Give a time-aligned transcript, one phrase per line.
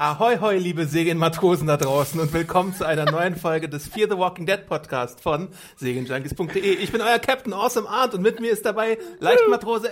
[0.00, 4.16] Ahoi, hoi, liebe Segenmatrosen da draußen und willkommen zu einer neuen Folge des Fear the
[4.16, 6.58] Walking Dead Podcast von segenjunkies.de.
[6.76, 9.90] Ich bin euer Captain Awesome Arndt und mit mir ist dabei Leichtmatrose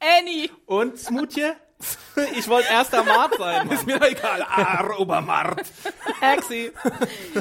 [0.00, 0.50] Annie.
[0.66, 1.54] und Smutje.
[2.36, 3.70] Ich wollte erster Mart sein.
[3.70, 4.42] Ist mir doch egal.
[4.42, 5.62] Ar, Obermart.
[6.20, 6.72] Axi.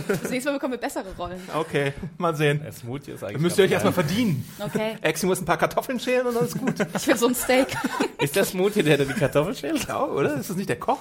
[0.07, 1.41] Das nächste Mal bekommen wir bessere Rollen.
[1.55, 2.63] Okay, mal sehen.
[2.71, 3.41] Smoothie ist eigentlich.
[3.41, 4.48] Müsst ihr euch erstmal verdienen.
[4.59, 4.98] Okay.
[5.01, 6.75] Exi muss ein paar Kartoffeln schälen und dann ist gut.
[6.95, 7.75] Ich will so ein Steak.
[8.21, 9.87] Ist der Smoothie, der, der die Kartoffel schält?
[9.87, 10.35] Ja, oder?
[10.35, 10.99] Ist das nicht der Koch?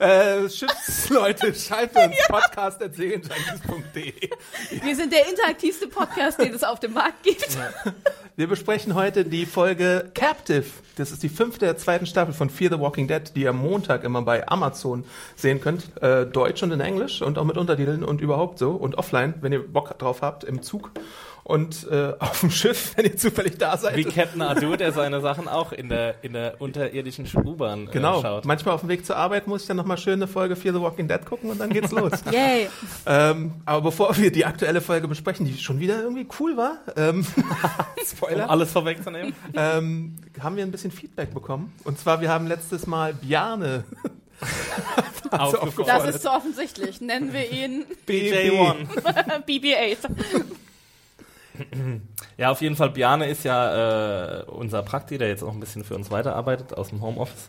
[0.00, 4.30] Äh, Schiffsleute, schaltet uns podcast at segenjunkies.de.
[4.82, 7.58] Wir sind der interaktivste Podcast, den es auf dem Markt gibt.
[8.34, 10.64] Wir besprechen heute die Folge Captive.
[10.96, 13.58] Das ist die fünfte der zweiten Staffel von Fear the Walking Dead, die ihr am
[13.58, 15.04] Montag immer bei Amazon
[15.36, 16.02] sehen könnt.
[16.02, 18.70] Äh, Deutsch und in Englisch und auch mit Untertiteln und überhaupt so.
[18.70, 20.92] Und offline, wenn ihr Bock drauf habt, im Zug.
[21.50, 23.96] Und äh, auf dem Schiff, wenn ihr zufällig da seid.
[23.96, 28.22] Wie Captain Adu, der seine Sachen auch in der, in der unterirdischen U-Bahn äh, Genau,
[28.22, 28.44] schaut.
[28.44, 30.80] manchmal auf dem Weg zur Arbeit muss ich dann nochmal schön eine Folge Fear the
[30.80, 32.12] Walking Dead gucken und dann geht's los.
[32.30, 32.68] Yay.
[33.06, 37.26] ähm, aber bevor wir die aktuelle Folge besprechen, die schon wieder irgendwie cool war, ähm,
[37.36, 39.34] Um Spoiler, alles vorwegzunehmen.
[39.54, 41.72] ähm, haben wir ein bisschen Feedback bekommen.
[41.84, 43.84] Und zwar, wir haben letztes Mal Bjarne
[45.30, 45.88] Aufgefordert.
[46.06, 47.00] Das ist so offensichtlich.
[47.00, 48.86] Nennen wir ihn BJ1.
[49.46, 49.96] BB-8.
[52.36, 52.90] Ja, auf jeden Fall.
[52.90, 56.88] Bjarne ist ja äh, unser Prakti, der jetzt auch ein bisschen für uns weiterarbeitet aus
[56.88, 57.48] dem Homeoffice.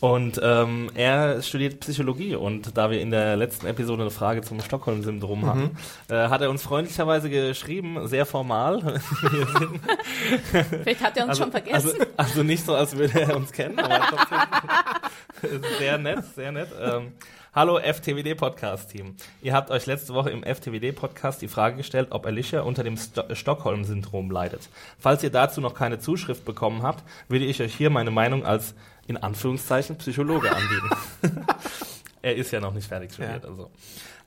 [0.00, 2.34] Und ähm, er studiert Psychologie.
[2.34, 5.76] Und da wir in der letzten Episode eine Frage zum Stockholm-Syndrom hatten,
[6.08, 8.82] äh, hat er uns freundlicherweise geschrieben, sehr formal.
[8.82, 11.74] Wir sind, Vielleicht hat er uns schon vergessen.
[11.74, 16.68] Also, also nicht so, als würde er uns kennen, aber trotzdem sehr nett, sehr nett.
[16.80, 17.12] Ähm,
[17.52, 19.16] hallo FTWD Podcast Team.
[19.42, 22.96] Ihr habt euch letzte Woche im FTWD Podcast die Frage gestellt, ob Alicia unter dem
[22.96, 24.68] Sto Stockholm Syndrom leidet.
[24.98, 28.74] Falls ihr dazu noch keine Zuschrift bekommen habt, würde ich euch hier meine Meinung als
[29.06, 31.46] in Anführungszeichen Psychologe anbieten.
[32.22, 33.48] er ist ja noch nicht fertig studiert, Ja.
[33.50, 33.70] also.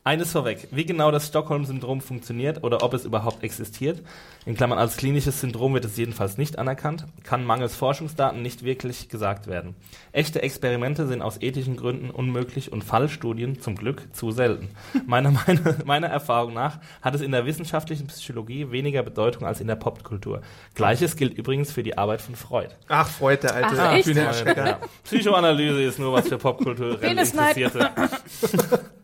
[0.05, 4.01] Eines vorweg, wie genau das Stockholm-Syndrom funktioniert oder ob es überhaupt existiert,
[4.45, 9.07] in Klammern als klinisches Syndrom wird es jedenfalls nicht anerkannt, kann mangels Forschungsdaten nicht wirklich
[9.07, 9.75] gesagt werden.
[10.11, 14.71] Echte Experimente sind aus ethischen Gründen unmöglich und Fallstudien zum Glück zu selten.
[15.05, 19.67] Meiner, meiner, meiner Erfahrung nach hat es in der wissenschaftlichen Psychologie weniger Bedeutung als in
[19.67, 20.41] der Popkultur.
[20.75, 22.75] Gleiches gilt übrigens für die Arbeit von Freud.
[22.89, 24.03] Ach, Freud, der alte Ach?
[24.03, 24.67] Bühnenerschrecker.
[24.67, 24.79] Ja.
[25.05, 27.17] Psychoanalyse ist nur was für popkulturell.
[27.17, 27.89] Interessierte.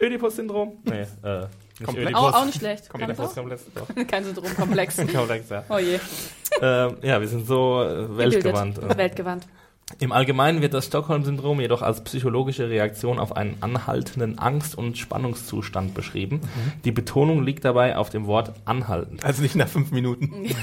[0.00, 0.78] Ödipus-Syndrom?
[0.84, 1.46] Nee, äh,
[1.78, 2.14] nicht Komplex.
[2.14, 2.84] Auch, auch nicht schlecht.
[2.84, 2.88] Das
[3.34, 3.82] komplex, doch.
[3.82, 4.06] auch?
[4.06, 4.96] Kein Syndromkomplex.
[5.12, 5.64] Komplex, ja.
[5.68, 5.98] Oh je.
[6.60, 8.76] Ähm, ja, wir sind so äh, weltgewandt.
[8.76, 8.98] Gebildet.
[8.98, 9.46] Weltgewandt.
[10.00, 15.94] Im Allgemeinen wird das Stockholm-Syndrom jedoch als psychologische Reaktion auf einen anhaltenden Angst- und Spannungszustand
[15.94, 16.40] beschrieben.
[16.84, 19.24] Die Betonung liegt dabei auf dem Wort anhaltend.
[19.24, 20.46] Also nicht nach fünf Minuten.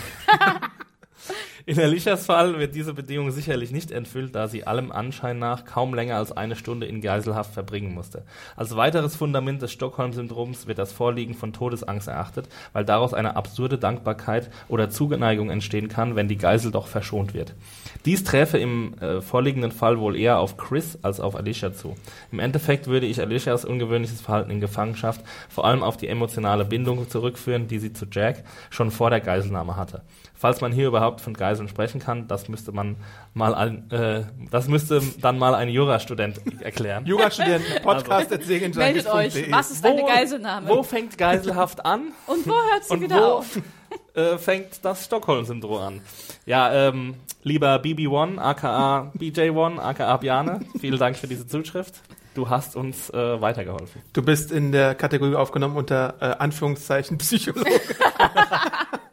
[1.66, 5.94] In Alicias Fall wird diese Bedingung sicherlich nicht erfüllt, da sie allem Anschein nach kaum
[5.94, 8.24] länger als eine Stunde in Geiselhaft verbringen musste.
[8.58, 13.78] Als weiteres Fundament des Stockholm-Syndroms wird das Vorliegen von Todesangst erachtet, weil daraus eine absurde
[13.78, 17.56] Dankbarkeit oder Zugeneigung entstehen kann, wenn die Geisel doch verschont wird.
[18.04, 21.96] Dies träfe im äh, vorliegenden Fall wohl eher auf Chris als auf Alicia zu.
[22.34, 27.08] Im Endeffekt würde ich Alicias ungewöhnliches Verhalten in Gefangenschaft vor allem auf die emotionale Bindung
[27.08, 30.02] zurückführen, die sie zu Jack schon vor der Geiselnahme hatte.
[30.44, 32.96] Falls man hier überhaupt von Geiseln sprechen kann, das müsste man
[33.34, 37.06] mal ein, äh, das müsste dann mal ein Jurastudent erklären.
[37.08, 39.52] Jurastudenten, Podcast at Meldet euch.
[39.52, 40.68] Was ist eine Geiselnahme?
[40.68, 42.12] Wo fängt Geiselhaft an?
[42.26, 43.60] Und wo hört sie Und wieder wo auf?
[44.16, 46.02] äh, fängt das Stockholm-Syndrom an?
[46.48, 52.02] Ja, ähm, lieber BB1, aka BJ1, aka Bjane, vielen Dank für diese Zuschrift.
[52.34, 54.02] Du hast uns äh, weitergeholfen.
[54.12, 57.70] Du bist in der Kategorie aufgenommen unter äh, Anführungszeichen Psychologe.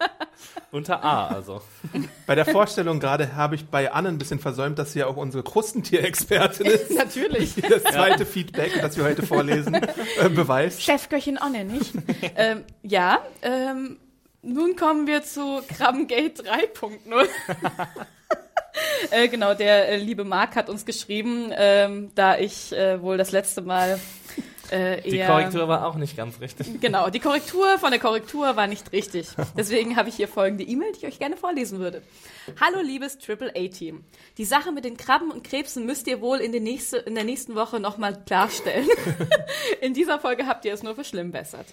[0.73, 1.63] Unter A, also.
[2.27, 5.17] Bei der Vorstellung gerade habe ich bei Anne ein bisschen versäumt, dass sie ja auch
[5.17, 6.91] unsere Krustentierexpertin ist.
[6.95, 7.55] Natürlich.
[7.57, 9.75] Die das zweite Feedback, das wir heute vorlesen,
[10.21, 10.81] äh, beweist.
[10.83, 11.93] Chefköchin Anne, nicht?
[12.37, 13.97] ähm, ja, ähm,
[14.43, 17.29] nun kommen wir zu Krabbengate 3.0.
[19.11, 23.33] äh, genau, der äh, liebe Marc hat uns geschrieben, ähm, da ich äh, wohl das
[23.33, 23.99] letzte Mal
[24.71, 25.21] äh, Die.
[25.21, 26.81] Korrektur war auch nicht ganz richtig.
[26.81, 29.29] Genau, die Korrektur von der Korrektur war nicht richtig.
[29.57, 32.03] Deswegen habe ich hier folgende E-Mail, die ich euch gerne vorlesen würde.
[32.61, 34.05] Hallo liebes AAA-Team.
[34.39, 37.55] Die Sache mit den Krabben und Krebsen müsst ihr wohl in, nächste, in der nächsten
[37.55, 38.89] Woche nochmal klarstellen.
[39.81, 41.67] in dieser Folge habt ihr es nur verschlimmbessert.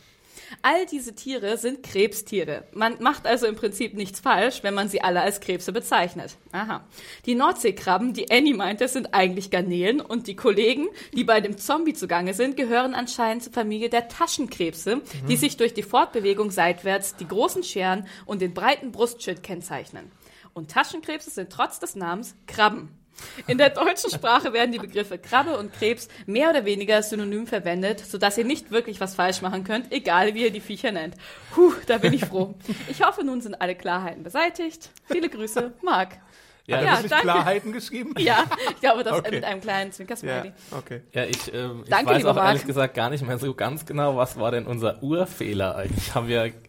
[0.62, 2.64] All diese Tiere sind Krebstiere.
[2.74, 6.38] Man macht also im Prinzip nichts falsch, wenn man sie alle als Krebse bezeichnet.
[6.52, 6.86] Aha.
[7.26, 11.94] Die Nordseekrabben, die Annie meinte, sind eigentlich Garnelen und die Kollegen, die bei dem Zombie
[11.94, 17.28] zugange sind, gehören anscheinend zur Familie der Taschenkrebse, die sich durch die Fortbewegung seitwärts, die
[17.28, 20.12] großen Scheren und den breiten Brustschild kennzeichnen.
[20.54, 22.97] Und Taschenkrebse sind trotz des Namens Krabben.
[23.48, 28.00] In der deutschen Sprache werden die Begriffe Krabbe und Krebs mehr oder weniger synonym verwendet,
[28.00, 31.16] sodass ihr nicht wirklich was falsch machen könnt, egal wie ihr die Viecher nennt.
[31.54, 32.56] Puh, da bin ich froh.
[32.90, 34.90] Ich hoffe, nun sind alle Klarheiten beseitigt.
[35.06, 36.18] Viele Grüße, Marc.
[36.70, 37.16] Ja, Ja, danke.
[37.22, 38.14] Klarheiten geschrieben?
[38.18, 39.36] Ja, ich glaube, das Okay.
[39.36, 40.52] mit einem kleinen Ja, Zwinkersmiley.
[40.78, 41.02] okay.
[41.14, 42.48] Ja, ich, ähm, ich Danke, weiß auch Marc.
[42.48, 46.14] ehrlich gesagt gar nicht mehr so ganz genau, was war denn unser Urfehler eigentlich.
[46.14, 46.67] Haben wir eigentlich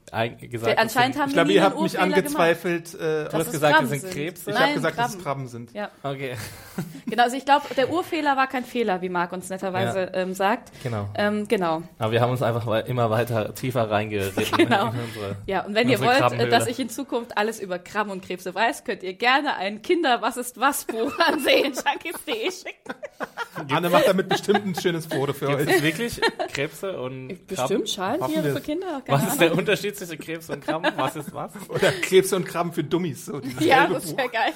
[0.51, 2.95] gesagt, Anscheinend haben Ich glaube, ihr habt mich angezweifelt.
[2.95, 4.13] Äh, Du dass hast es gesagt, wir Krabben sind sind.
[4.13, 4.51] Krebse?
[4.51, 5.25] ich habe gesagt, dass es Krabben.
[5.25, 5.73] Krabben sind.
[5.75, 6.37] Ja, okay,
[7.07, 7.23] genau.
[7.25, 10.71] Also ich glaube, der Urfehler war kein Fehler, wie Marc uns netterweise ähm, sagt.
[10.83, 11.09] genau.
[11.15, 11.83] Ähm, genau.
[11.99, 14.91] Aber wir haben uns einfach immer weiter tiefer reingeritten Genau.
[14.91, 15.37] in unsere.
[15.47, 18.55] Ja, und wenn ihr wollt, äh, dass ich in Zukunft alles über Krabben und Krebse
[18.55, 22.95] weiß, könnt ihr gerne ein Kinder-Was ist was Buch an Junkies.de schicken.
[23.71, 25.69] Anne macht damit bestimmt ein schönes Foto für euch.
[25.69, 26.21] es wirklich
[26.53, 27.47] Krebse und Krabben?
[27.47, 28.61] Bestimmt, Schalentiere für.
[28.61, 29.03] Kinder.
[29.05, 30.93] Keine Was ist der Unterschied zwischen Krebs und Krabben?
[30.97, 31.53] Was ist was?
[31.69, 33.27] Oder Krebse und Krabben für Dummies.
[33.27, 34.53] So Ja, das wäre geil.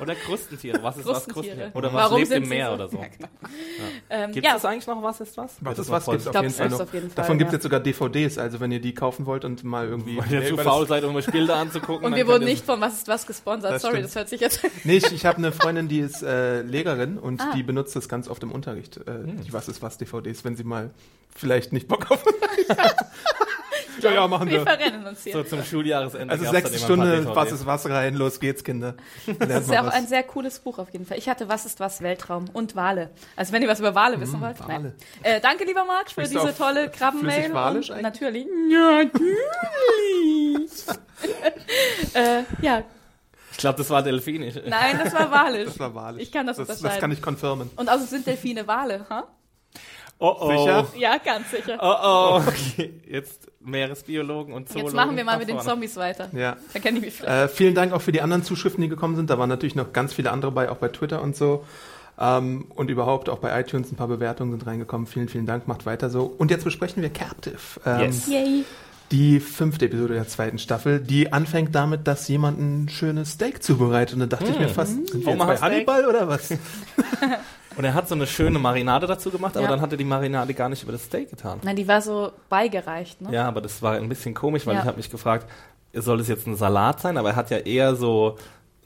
[0.00, 0.82] Oder Krustentiere?
[0.82, 1.70] Was ist was Krustentiere.
[1.74, 2.74] Oder was Warum lebt im Meer so?
[2.74, 2.96] oder so?
[2.98, 3.28] Ja, genau.
[4.10, 5.56] Ähm, Gibt ja, es eigentlich noch was ist was?
[5.60, 6.80] Was ist was auf jeden es Fall noch.
[6.80, 9.44] auf jeden Fall, Davon gibt es jetzt sogar DVDs, also wenn ihr die kaufen wollt
[9.44, 10.16] und mal irgendwie...
[10.18, 12.06] Weil ihr zu faul seid, um euch Bilder anzugucken.
[12.06, 13.72] und wir wurden nicht von Was ist was gesponsert.
[13.72, 14.06] Das Sorry, stimmt.
[14.06, 14.60] das hört sich jetzt...
[14.84, 17.52] Nee, ich, ich habe eine Freundin, die ist äh, Lehrerin und Ah.
[17.54, 19.42] die benutzt das ganz oft im Unterricht, äh, Hm.
[19.42, 20.90] die Was ist was DVDs, wenn sie mal
[21.34, 22.24] vielleicht nicht Bock auf
[24.02, 24.66] Ja, ja, machen wir wir.
[24.66, 25.32] verrennen uns hier.
[25.32, 26.30] So zum Schuljahresende.
[26.32, 27.36] Also gab's dann sechste immer ein paar Stunde, DVDs.
[27.36, 28.94] was ist was rein, los geht's, Kinder.
[29.26, 29.94] Lernt Das ist ja auch was.
[29.94, 31.18] ein sehr cooles Buch auf jeden Fall.
[31.18, 33.10] Ich hatte Was ist was Weltraum und Wale.
[33.36, 34.58] Also wenn ihr was über Wale wissen wollt.
[34.60, 34.68] Wale.
[34.68, 34.92] Nein.
[35.22, 37.52] Äh, danke, lieber Marc, für diese tolle Krabbenmail.
[37.52, 37.88] Walisch?
[38.00, 38.46] Natürlich.
[38.70, 40.70] Natürlich.
[42.14, 42.82] äh, ja,
[43.52, 44.54] Ich glaube, das war Delfinisch.
[44.66, 45.66] nein, das war Walisch.
[45.66, 46.22] Das war wahrlich.
[46.22, 46.94] Ich kann das das, unterscheiden.
[46.94, 47.70] das kann ich confirmen.
[47.76, 49.24] Und außerdem sind Delfine Wale, ha?
[50.20, 50.50] Oh oh.
[50.50, 50.86] Sicher?
[50.96, 51.78] Ja, ganz sicher.
[51.80, 52.42] Oh oh.
[52.46, 52.92] Okay.
[53.08, 54.86] Jetzt Meeresbiologen und Zoologen.
[54.86, 55.60] Jetzt machen wir mal mit den.
[55.60, 56.28] Zombies weiter.
[56.32, 56.56] Ja.
[56.72, 57.52] Da kenne ich mich vielleicht.
[57.52, 59.30] Äh, vielen Dank auch für die anderen Zuschriften, die gekommen sind.
[59.30, 61.64] Da waren natürlich noch ganz viele andere bei, auch bei Twitter und so.
[62.18, 65.06] Ähm, und überhaupt auch bei iTunes ein paar Bewertungen sind reingekommen.
[65.06, 66.24] Vielen, vielen Dank, macht weiter so.
[66.24, 67.58] Und jetzt besprechen wir Captive.
[67.86, 68.26] Ähm, Yes.
[68.26, 68.64] Yay.
[69.12, 74.14] Die fünfte Episode der zweiten Staffel, die anfängt damit, dass jemand ein schönes Steak zubereitet.
[74.14, 75.70] Und da dachte ich mir fast, sind wir jetzt Omaha bei Steak?
[75.70, 76.50] Hannibal oder was?
[77.78, 79.70] Und er hat so eine schöne Marinade dazu gemacht, aber Ja.
[79.70, 81.60] dann hat er die Marinade gar nicht über das Steak getan.
[81.62, 83.32] Nein, die war so beigereicht, ne?
[83.32, 84.80] Ja, aber das war ein bisschen komisch, weil Ja.
[84.80, 85.48] ich habe mich gefragt,
[85.94, 87.16] soll es jetzt ein Salat sein?
[87.16, 88.36] Aber er hat ja eher so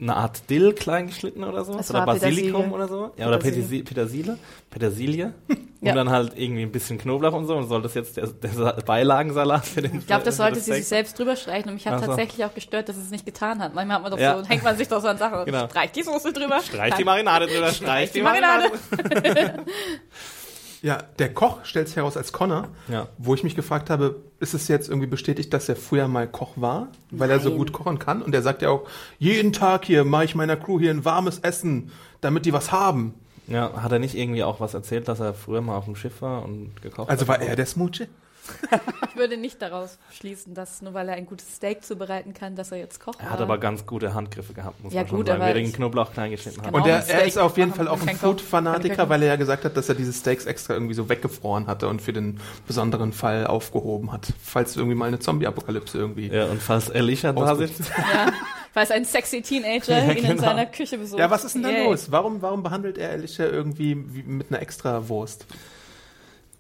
[0.03, 1.79] eine Art Dill klein geschnitten oder so.
[1.79, 2.75] Es oder Basilikum Petersilie.
[2.75, 3.13] oder so.
[3.17, 3.85] Ja, oder Petersilie.
[3.85, 4.39] Petersilie.
[4.71, 5.33] Petersilie.
[5.85, 5.91] Ja.
[5.91, 7.57] Und dann halt irgendwie ein bisschen Knoblauch und so.
[7.57, 10.73] Und soll das jetzt der, der Sa- Beilagensalat für den Ich glaube, das sollte sie
[10.75, 12.07] sich selbst drüber streichen und mich hat so.
[12.07, 13.75] tatsächlich auch gestört, dass es nicht getan hat.
[13.75, 14.39] Manchmal hat man doch Ja.
[14.41, 15.45] so, hängt man sich doch so an Sachen.
[15.45, 15.67] Genau.
[15.69, 16.61] Streich die Soße drüber.
[16.61, 18.71] Streich die Marinade drüber, streich die die Marinade.
[18.93, 19.65] Marinade.
[20.83, 23.07] Ja, der Koch stellt sich heraus als Connor, Ja.
[23.17, 26.55] wo ich mich gefragt habe, ist es jetzt irgendwie bestätigt, dass er früher mal Koch
[26.57, 27.59] war, weil er so Nein.
[27.59, 28.21] gut kochen kann?
[28.21, 28.83] Und er sagt ja auch,
[29.19, 33.15] jeden Tag hier mache ich meiner Crew hier ein warmes Essen, damit die was haben.
[33.47, 36.21] Ja, hat er nicht irgendwie auch was erzählt, dass er früher mal auf dem Schiff
[36.21, 37.29] war und gekocht Also hat?
[37.29, 38.07] war er der Smoochie?
[39.09, 42.73] Ich würde nicht daraus schließen, dass nur weil er ein gutes Steak zubereiten kann, dass
[42.73, 45.27] er jetzt Koch Er hat aber ganz gute Handgriffe gehabt, muss Ja, man schon gut,
[45.29, 46.73] sagen, wer den Knoblauch klein geschnitten hat.
[46.73, 46.83] Genau.
[46.83, 49.77] Und er, er ist auf jeden Fall auch ein Food-Fanatiker, weil er ja gesagt hat,
[49.77, 54.13] dass er diese Steaks extra irgendwie so weggefroren hatte und für den besonderen Fall aufgehoben
[54.13, 56.29] hat, falls irgendwie mal eine Zombie-Apokalypse irgendwie.
[56.29, 57.83] Ja, und falls Alicia da sitzt,
[58.15, 58.33] Ja,
[58.75, 60.43] weil es ein sexy Teenager Ja, ihn in genau.
[60.43, 61.19] seiner Küche besucht.
[61.19, 62.11] Ja, was ist denn da los?
[62.11, 65.47] Warum, warum behandelt er Alicia irgendwie wie mit einer extra Wurst?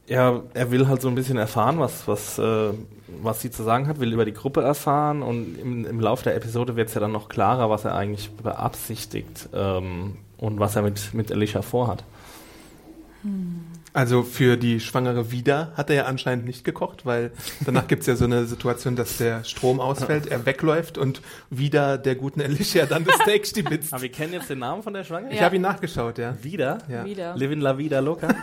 [0.07, 2.71] Ja, er will halt so ein bisschen erfahren, was, was, äh,
[3.23, 6.35] was sie zu sagen hat, will über die Gruppe erfahren und im, im Laufe der
[6.37, 10.83] Episode wird es ja dann noch klarer, was er eigentlich beabsichtigt ähm, und was er
[10.83, 12.05] mit, mit Alicia vorhat.
[13.93, 17.31] Also für die schwangere Vida hat er ja anscheinend nicht gekocht, weil
[17.65, 22.17] danach gibt's ja so eine Situation, dass der Strom ausfällt, er wegläuft und wieder der
[22.17, 23.93] guten Alicia dann das Steak stibitzt.
[23.93, 25.31] Aber wir kennen jetzt den Namen von der Schwangeren?
[25.33, 25.45] Ich Ja.
[25.45, 26.35] habe ihn nachgeschaut, ja.
[26.43, 26.79] Wieder?
[26.89, 27.05] ja.
[27.05, 27.37] Wieder.
[27.37, 28.29] Livin la vida loca?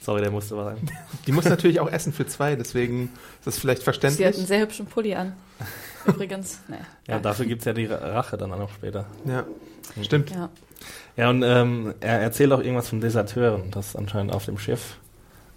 [0.00, 0.86] Sorry, der musste was sagen.
[1.26, 3.04] Die muss natürlich auch essen für zwei, deswegen
[3.38, 4.36] ist das vielleicht Sie hat verständlich.
[4.36, 5.32] einen sehr hübschen Pulli an.
[6.06, 6.60] Übrigens.
[6.68, 6.76] Nee.
[7.08, 9.06] Ja, dafür gibt's ja die Rache dann auch noch später.
[9.24, 9.44] Ja,
[10.02, 10.30] stimmt.
[10.30, 10.48] Ja.
[11.16, 14.98] Ja, und ähm, er erzählt auch irgendwas von Deserteuren, dass anscheinend auf dem Schiff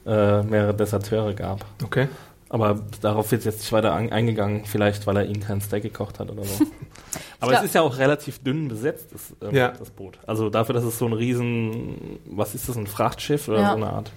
[0.06, 1.65] äh, mehrere Deserteure gab.
[1.84, 2.08] Okay.
[2.51, 6.20] Aber darauf wird jetzt nicht weiter ein, eingegangen, vielleicht weil er ihnen kein Steak gekocht
[6.20, 6.63] hat oder so.
[7.39, 9.70] Aber glaub- es ist ja auch relativ dünn besetzt, das, ähm, Ja.
[9.70, 10.18] das Boot.
[10.25, 13.70] Also dafür, dass es so ein riesen, was ist das, ein Frachtschiff oder Ja.
[13.72, 14.12] so eine Art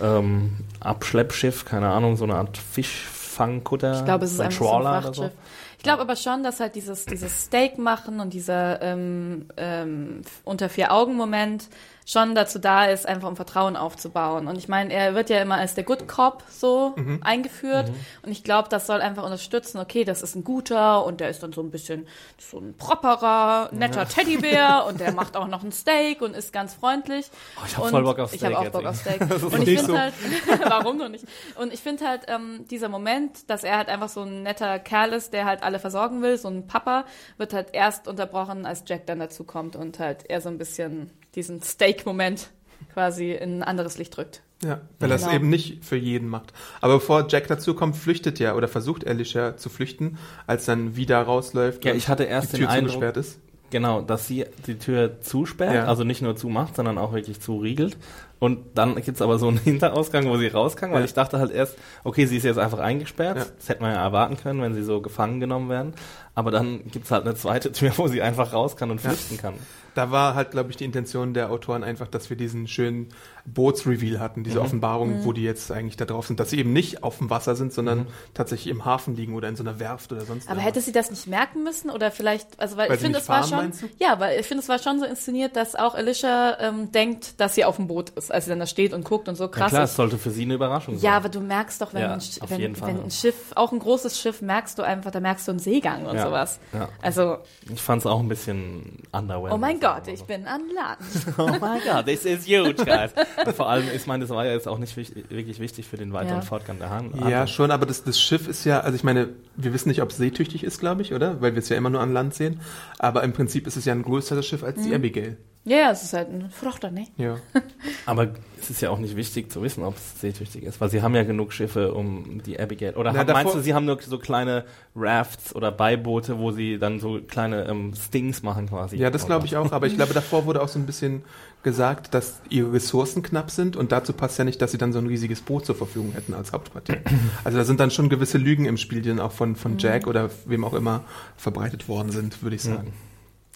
[0.00, 3.98] ähm, Abschleppschiff, keine Ahnung, so eine Art Fischfangkutter.
[3.98, 5.30] Ich glaube, es ist so ein einfach so ein Trawler oder Frachtschiff.
[5.78, 10.68] Ich glaube aber schon, dass halt dieses, dieses Steak machen und dieser ähm, ähm, unter
[10.68, 11.68] vier Augen Moment
[12.06, 14.46] schon dazu da ist, einfach um Vertrauen aufzubauen.
[14.46, 17.20] Und ich meine, er wird ja immer als der Good Cop so Mhm.
[17.22, 17.90] eingeführt.
[18.22, 21.42] Und ich glaube, das soll einfach unterstützen, okay, das ist ein guter und der ist
[21.42, 22.06] dann so ein bisschen
[22.38, 26.74] so ein properer, netter Teddybär und der macht auch noch ein Steak und ist ganz
[26.74, 27.30] freundlich.
[27.56, 28.96] Oh, ich hab Und voll Bock auf Ich Steak habe auch Bock auf.
[28.96, 29.20] Steak.
[29.54, 29.98] Und ich finde so.
[29.98, 30.14] halt,
[30.68, 31.24] warum noch nicht?
[31.58, 35.12] Und ich finde halt, ähm, dieser Moment, dass er halt einfach so ein netter Kerl
[35.12, 37.04] ist, der halt alle versorgen will, so ein Papa,
[37.38, 41.10] wird halt erst unterbrochen, als Jack dann dazu kommt und halt eher so ein bisschen
[41.34, 42.50] diesen Steak-Moment
[42.92, 44.42] quasi in ein anderes Licht drückt.
[44.64, 45.34] Ja, weil er es Genau.
[45.34, 46.52] eben nicht für jeden macht.
[46.80, 51.20] Aber bevor Jack dazu kommt, flüchtet ja oder versucht Alicia zu flüchten, als dann wieder
[51.22, 53.40] rausläuft Ja, und ich hatte erst die den Tür Eindruck, zugesperrt ist.
[53.70, 55.84] Genau, dass sie die Tür zusperrt, Ja.
[55.86, 57.96] also nicht nur zumacht, sondern auch wirklich zuriegelt.
[58.38, 61.04] Und dann gibt's aber so einen Hinterausgang, wo sie raus kann, weil Ja.
[61.04, 63.36] ich dachte halt erst, okay, sie ist jetzt einfach eingesperrt.
[63.38, 63.44] Ja.
[63.58, 65.94] Das hätte man ja erwarten können, wenn sie so gefangen genommen werden.
[66.34, 69.10] Aber dann gibt's halt eine zweite Tür, wo sie einfach raus kann und Ja.
[69.10, 69.54] flüchten kann.
[69.94, 73.08] Da war halt, glaube ich, die Intention der Autoren einfach, dass wir diesen schönen
[73.46, 74.64] Bootsreveal hatten, diese Mhm.
[74.64, 77.54] Offenbarung, wo die jetzt eigentlich da drauf sind, dass sie eben nicht auf dem Wasser
[77.56, 78.06] sind, sondern Mhm.
[78.32, 81.10] tatsächlich im Hafen liegen oder in so einer Werft oder sonst Aber hätte sie das
[81.10, 84.40] nicht merken müssen oder vielleicht, also weil, Weil ich finde, es war schon, ja, weil
[84.40, 87.76] ich finde, es war schon so inszeniert, dass auch Alicia ähm, denkt, dass sie auf
[87.76, 89.84] dem Boot ist, als sie dann da steht und guckt und so Ja, krass klar,
[89.84, 89.90] ist.
[89.90, 91.04] es sollte für sie eine Überraschung sein.
[91.04, 93.02] Ja, aber du merkst doch, wenn, Ja, ein, wenn, Fall, wenn ja.
[93.04, 96.16] ein Schiff, auch ein großes Schiff, merkst du einfach, da merkst du einen Seegang und
[96.16, 96.60] Ja, sowas.
[96.72, 96.88] ja.
[97.02, 97.38] Also,
[97.72, 99.52] Ich fand's auch ein bisschen underwhelming.
[99.52, 100.98] oh mein Gott, ich bin an Land.
[101.38, 103.10] Oh mein Gott, this is huge, guys.
[103.56, 106.12] Vor allem, ich meine, das war ja jetzt auch nicht wichtig, wirklich wichtig für den
[106.12, 106.42] weiteren Ja.
[106.42, 107.14] Fortgang der Hand.
[107.28, 110.10] Ja, schon, aber das, das Schiff ist ja, also ich meine, wir wissen nicht, ob
[110.10, 111.40] es seetüchtig ist, glaube ich, oder?
[111.40, 112.60] Weil wir es ja immer nur an Land sehen.
[112.98, 114.82] Aber im Prinzip ist es ja ein größeres Schiff als Mhm.
[114.84, 115.36] die Abigail.
[115.66, 117.06] Ja, ja, es ist halt ein Frachter, ne?
[117.16, 117.38] Ja.
[118.04, 118.28] Aber
[118.60, 121.14] es ist ja auch nicht wichtig zu wissen, ob es seetüchtig ist, weil sie haben
[121.14, 122.92] ja genug Schiffe um die Abigail.
[122.96, 124.64] Oder Na, haben, meinst du, sie haben nur so kleine
[124.94, 128.96] Rafts oder Beiboote, wo sie dann so kleine ähm, Stings machen quasi?
[128.96, 131.22] Ja, das glaube ich auch, aber ich glaube, davor wurde auch so ein bisschen
[131.64, 135.00] gesagt, dass ihre Ressourcen knapp sind und dazu passt ja nicht, dass sie dann so
[135.00, 137.02] ein riesiges Boot zur Verfügung hätten als Hauptquartier.
[137.42, 140.06] Also da sind dann schon gewisse Lügen im Spiel, die dann auch von, von Jack
[140.06, 141.02] oder wem auch immer
[141.36, 142.92] verbreitet worden sind, würde ich sagen.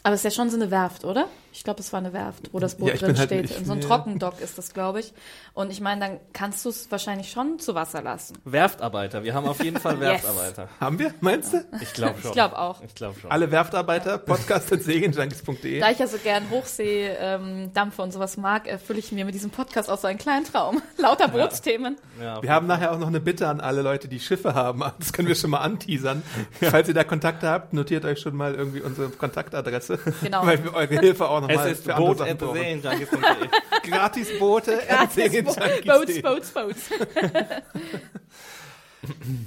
[0.02, 1.26] Aber es ist ja schon so eine Werft, oder?
[1.52, 3.48] Ich glaube, es war eine Werft, wo das Boot Ja, drin halt- steht.
[3.66, 3.88] so einem ja.
[3.88, 5.12] Trockendock ist das, glaube ich.
[5.54, 8.36] Und ich meine, dann kannst du es wahrscheinlich schon zu Wasser lassen.
[8.44, 9.24] Werftarbeiter.
[9.24, 10.22] Wir haben auf jeden Fall Yes.
[10.24, 10.68] Werftarbeiter.
[10.80, 11.64] Haben wir, meinst du?
[11.80, 12.30] Ich glaube schon.
[12.30, 12.82] Ich glaube auch.
[12.82, 13.30] Ich glaube schon.
[13.30, 15.80] Alle Werftarbeiter, podcast.segenjunkies.de.
[15.80, 19.34] Da ich ja so gern Hochsee, ähm, Dampfe und sowas mag, erfülle ich mir mit
[19.34, 20.82] diesem Podcast auch so einen kleinen Traum.
[20.98, 21.96] Lauter Bootsthemen.
[22.20, 24.82] Ja, auf Wir haben nachher auch noch eine Bitte an alle Leute, die Schiffe haben.
[24.98, 26.22] Das können wir schon mal anteasern.
[26.60, 29.98] Falls ihr da Kontakte habt, notiert euch schon mal irgendwie unsere Kontaktadresse.
[30.22, 30.44] Genau.
[30.44, 32.46] Weil wir eure Hilfe auch es nochmal ist für andere Boot at the.
[32.46, 33.90] Serienjunkies.de.
[33.90, 36.22] Gratis Boote at Serienjunkies.de.
[36.22, 36.90] Boats, Boats, Boats.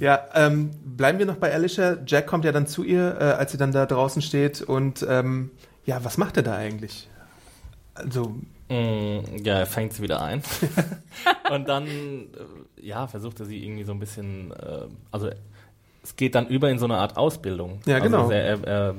[0.00, 1.98] Ja, ähm, bleiben wir noch bei Alicia.
[2.06, 4.62] Jack kommt ja dann zu ihr, äh, als sie dann da draußen steht.
[4.62, 5.50] Und ähm,
[5.84, 7.08] ja, was macht er da eigentlich?
[7.94, 8.34] Also,
[8.72, 10.42] Mm, Ja, er fängt sie wieder ein.
[11.50, 12.28] und dann, äh,
[12.80, 15.30] ja, versucht er sie irgendwie so ein bisschen, äh, also
[16.02, 17.80] es geht dann über in so eine Art Ausbildung.
[17.86, 18.22] Ja, genau.
[18.22, 18.94] Also er, er,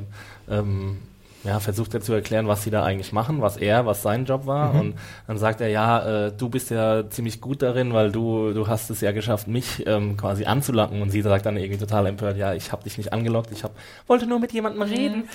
[0.48, 1.00] ähm,
[1.44, 4.46] ja, versucht er zu erklären, was sie da eigentlich machen, was er, was sein Job
[4.46, 4.74] war.
[4.74, 4.80] Mhm.
[4.80, 4.96] Und
[5.28, 8.90] dann sagt er, ja, äh, du bist ja ziemlich gut darin, weil du, du hast
[8.90, 11.02] es ja geschafft, mich ähm, quasi anzulocken.
[11.02, 13.72] Und sie sagt dann irgendwie total empört, ja, ich habe dich nicht angelockt, ich hab,
[14.08, 15.30] wollte nur mit jemandem reden.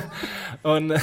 [0.62, 0.94] und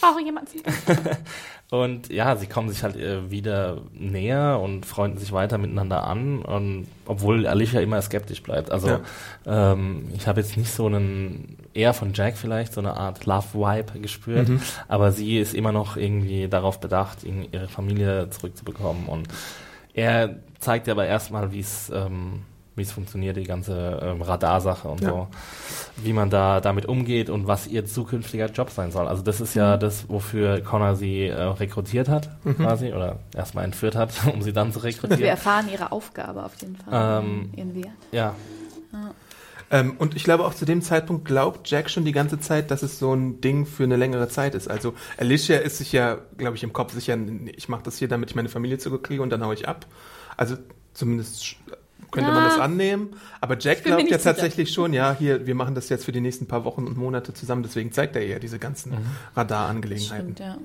[0.00, 0.50] Brauche jemanden.
[1.70, 6.42] und ja, sie kommen sich halt äh, wieder näher und freunden sich weiter miteinander an,
[6.42, 8.70] und, obwohl Alicia immer skeptisch bleibt.
[8.72, 9.72] Also Ja.
[9.72, 14.00] ähm, ich habe jetzt nicht so einen, eher von Jack vielleicht, so eine Art Love-Vibe
[14.00, 14.60] gespürt, Mhm.
[14.88, 19.06] aber sie ist immer noch irgendwie darauf bedacht, ihn- ihre Familie zurückzubekommen.
[19.06, 19.28] Und
[19.94, 22.42] er zeigt ihr aber erstmal, wie es ähm,
[22.76, 25.10] wie es funktioniert, die ganze ähm, Radarsache und Ja.
[25.10, 25.28] so,
[25.96, 29.06] wie man da damit umgeht und was ihr zukünftiger Job sein soll.
[29.08, 33.96] Also das ist ja das, wofür Connor sie äh, rekrutiert hat, quasi, oder erstmal entführt
[33.96, 35.24] hat, um sie dann zu Und wir rekrutieren.
[35.24, 37.22] erfahren ihre Aufgabe auf jeden Fall.
[37.24, 37.88] Ähm, ihren Wert.
[38.12, 38.34] Ja,
[39.72, 42.82] ähm, und ich glaube auch zu dem Zeitpunkt glaubt Jack schon die ganze Zeit, dass
[42.82, 44.68] es so ein Ding für eine längere Zeit ist.
[44.68, 47.16] Also Alicia ist sich ja, glaube ich, im Kopf sicher,
[47.56, 49.86] ich mache das hier, damit ich meine Familie zurückkriege und dann hau ich ab.
[50.36, 50.56] Also
[50.92, 51.56] zumindest
[52.10, 53.16] könnte man Na, das annehmen.
[53.40, 54.22] Aber Jack glaubt ja sicher.
[54.34, 57.32] tatsächlich schon, ja, hier, wir machen das jetzt für die nächsten paar Wochen und Monate
[57.34, 57.62] zusammen.
[57.62, 58.94] Deswegen zeigt er ja diese ganzen
[59.36, 60.34] Radarangelegenheiten.
[60.36, 60.58] Stimmt, ja.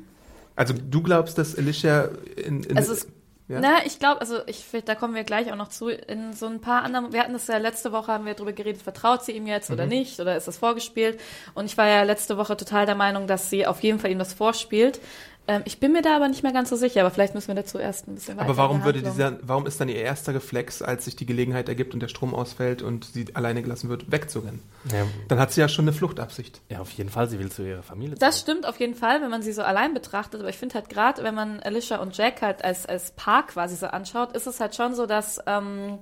[0.56, 3.08] Also du glaubst, dass Alicia in, in Also es
[3.48, 3.60] Ja?
[3.60, 5.90] Na, ich glaube, also ich da kommen wir gleich auch noch zu.
[5.90, 8.82] In so ein paar anderen, wir hatten das ja letzte Woche, haben wir darüber geredet,
[8.82, 9.75] vertraut sie ihm jetzt Mhm.
[9.75, 11.20] oder nicht oder ist das vorgespielt?
[11.54, 14.18] Und ich war ja letzte Woche total der Meinung, dass sie auf jeden Fall ihm
[14.18, 15.00] das vorspielt.
[15.48, 17.56] Ähm, ich bin mir da aber nicht mehr ganz so sicher, aber vielleicht müssen wir
[17.56, 18.46] dazu erst ein bisschen weiter.
[18.48, 21.94] Aber warum würde dieser, warum ist dann ihr erster Reflex, als sich die Gelegenheit ergibt
[21.94, 24.62] und der Strom ausfällt und sie alleine gelassen wird, wegzurennen?
[24.92, 26.62] Ja, Dann hat sie ja schon eine Fluchtabsicht.
[26.70, 28.56] ja, auf jeden Fall, sie will zu ihrer Familie Das zurück.
[28.58, 30.40] stimmt auf jeden Fall, wenn man sie so allein betrachtet.
[30.40, 33.75] Aber ich finde halt gerade, wenn man Alicia und Jack halt als, als Paar quasi
[33.75, 36.00] so anschaut, ist es halt schon so, dass ähm,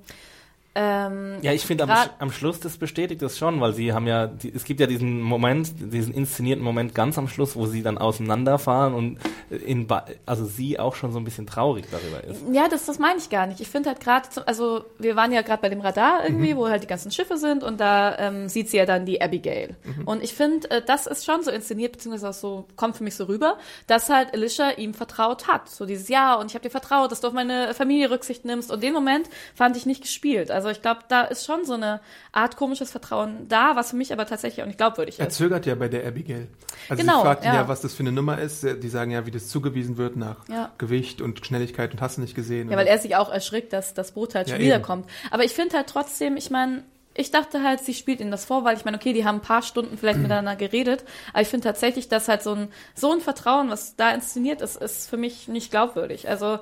[0.75, 4.07] ähm, Ja, ich finde am, Sch- am Schluss, das bestätigt das schon, weil sie haben
[4.07, 7.83] ja, die, es gibt ja diesen Moment, diesen inszenierten Moment ganz am Schluss, wo sie
[7.83, 9.17] dann auseinanderfahren und
[9.49, 12.41] in, ba- also sie auch schon so ein bisschen traurig darüber ist.
[12.51, 13.59] Ja, das, das meine ich gar nicht.
[13.59, 16.83] Ich finde halt gerade, also wir waren ja gerade bei dem Radar irgendwie, wo halt
[16.83, 19.75] die ganzen Schiffe sind und da ähm, sieht sie ja dann die Abigail.
[20.05, 23.15] Und ich finde, äh, das ist schon so inszeniert, beziehungsweise auch so, kommt für mich
[23.15, 25.69] so rüber, dass halt Alicia ihm vertraut hat.
[25.69, 28.71] So dieses Ja und ich habe dir vertraut, dass du auf meine Familie Rücksicht nimmst.
[28.71, 30.49] Und den Moment fand ich nicht gespielt.
[30.65, 31.99] Also ich glaube, da ist schon so eine
[32.31, 35.35] Art komisches Vertrauen da, was für mich aber tatsächlich auch nicht glaubwürdig Er ist.
[35.35, 36.47] zögert ja bei der Abigail.
[36.89, 37.53] Also Genau, sie fragt ja.
[37.53, 37.67] ja.
[37.67, 38.63] was das für eine Nummer ist.
[38.63, 40.71] Die sagen ja, wie das zugewiesen wird nach Ja.
[40.77, 42.69] Gewicht und Schnelligkeit und hast du nicht gesehen.
[42.71, 45.09] Ja, weil er sich auch erschrickt, dass das Boot halt Ja, schon wiederkommt.
[45.31, 46.83] Aber ich finde halt trotzdem, ich meine,
[47.15, 49.41] ich dachte halt, sie spielt ihnen das vor, weil ich meine, okay, die haben ein
[49.41, 51.03] paar Stunden vielleicht miteinander geredet,
[51.33, 54.77] aber ich finde tatsächlich, dass halt so ein, so ein Vertrauen, was da inszeniert ist,
[54.81, 56.27] ist für mich nicht glaubwürdig.
[56.27, 56.59] Also,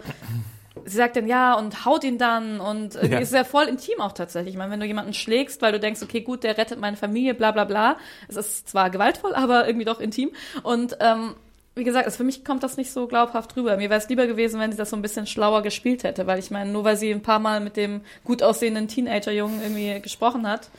[0.85, 3.19] sie sagt dann ja und haut ihn dann und Ja.
[3.19, 4.53] ist ja voll intim auch tatsächlich.
[4.53, 7.33] Ich meine, wenn du jemanden schlägst, weil du denkst, okay, gut, der rettet meine Familie,
[7.33, 7.97] bla bla bla.
[8.27, 10.31] Es ist zwar gewaltvoll, aber irgendwie doch intim.
[10.63, 11.35] Und ähm,
[11.75, 13.77] wie gesagt, also für mich kommt das nicht so glaubhaft rüber.
[13.77, 16.37] Mir wäre es lieber gewesen, wenn sie das so ein bisschen schlauer gespielt hätte, weil
[16.37, 20.45] ich meine, nur weil sie ein paar Mal mit dem gut aussehenden Teenager-Jungen irgendwie gesprochen
[20.47, 20.69] hat,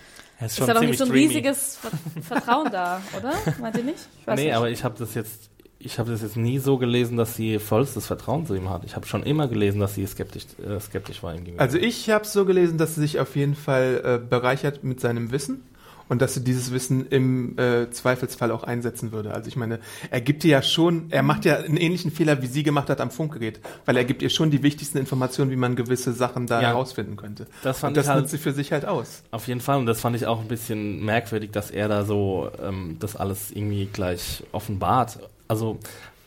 [0.44, 1.26] ist ist da doch nicht so ein dreamy.
[1.28, 1.90] riesiges Ver
[2.22, 3.32] Vertrauen da, oder?
[3.60, 4.00] Meint ihr nicht?
[4.20, 4.54] Ich weiß Nee, nicht.
[4.54, 5.48] aber ich habe das jetzt,
[5.84, 8.84] ich habe das jetzt nie so gelesen, dass sie vollstes Vertrauen zu ihm hat.
[8.84, 11.62] Ich habe schon immer gelesen, dass sie skeptisch, äh, skeptisch war ihm gegenüber.
[11.62, 15.30] Also ich habe so gelesen, dass sie sich auf jeden Fall äh, bereichert mit seinem
[15.32, 15.62] Wissen
[16.08, 19.32] und dass sie dieses Wissen im äh, Zweifelsfall auch einsetzen würde.
[19.32, 19.78] Also ich meine,
[20.10, 23.00] er gibt ihr ja schon, er macht ja einen ähnlichen Fehler, wie sie gemacht hat
[23.00, 26.60] am Funkgerät, weil er gibt ihr schon die wichtigsten Informationen, wie man gewisse Sachen da
[26.60, 26.68] Ja.
[26.68, 27.46] herausfinden könnte.
[27.62, 29.22] Das fand und das ich halt- nutzt sie für sich halt aus.
[29.30, 32.50] Auf jeden Fall, und das fand ich auch ein bisschen merkwürdig, dass er da so
[32.62, 35.18] ähm, das alles irgendwie gleich offenbart.
[35.52, 35.78] Also,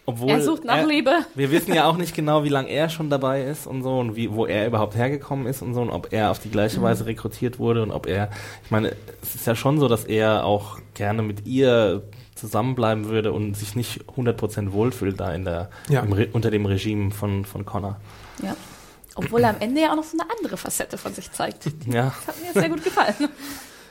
[0.08, 0.30] obwohl.
[0.30, 1.12] er sucht nach Liebe.
[1.34, 4.16] Wir wissen ja auch nicht genau, wie lange er schon dabei ist und so und
[4.16, 7.08] wie, wo er überhaupt hergekommen ist und so und ob er auf die gleiche Weise
[7.08, 8.30] rekrutiert wurde und ob er,
[8.64, 12.04] ich meine, es ist ja schon so, dass er auch gerne mit ihr
[12.36, 16.02] zusammenbleiben würde und sich nicht 100% wohlfühlt da in der, Ja.
[16.02, 17.96] im unter dem Regime von, von Connor.
[18.44, 18.56] Ja.
[19.16, 21.66] Obwohl er am Ende ja auch noch so eine andere Facette von sich zeigt.
[21.88, 23.16] Ja, Das hat mir sehr gut gefallen.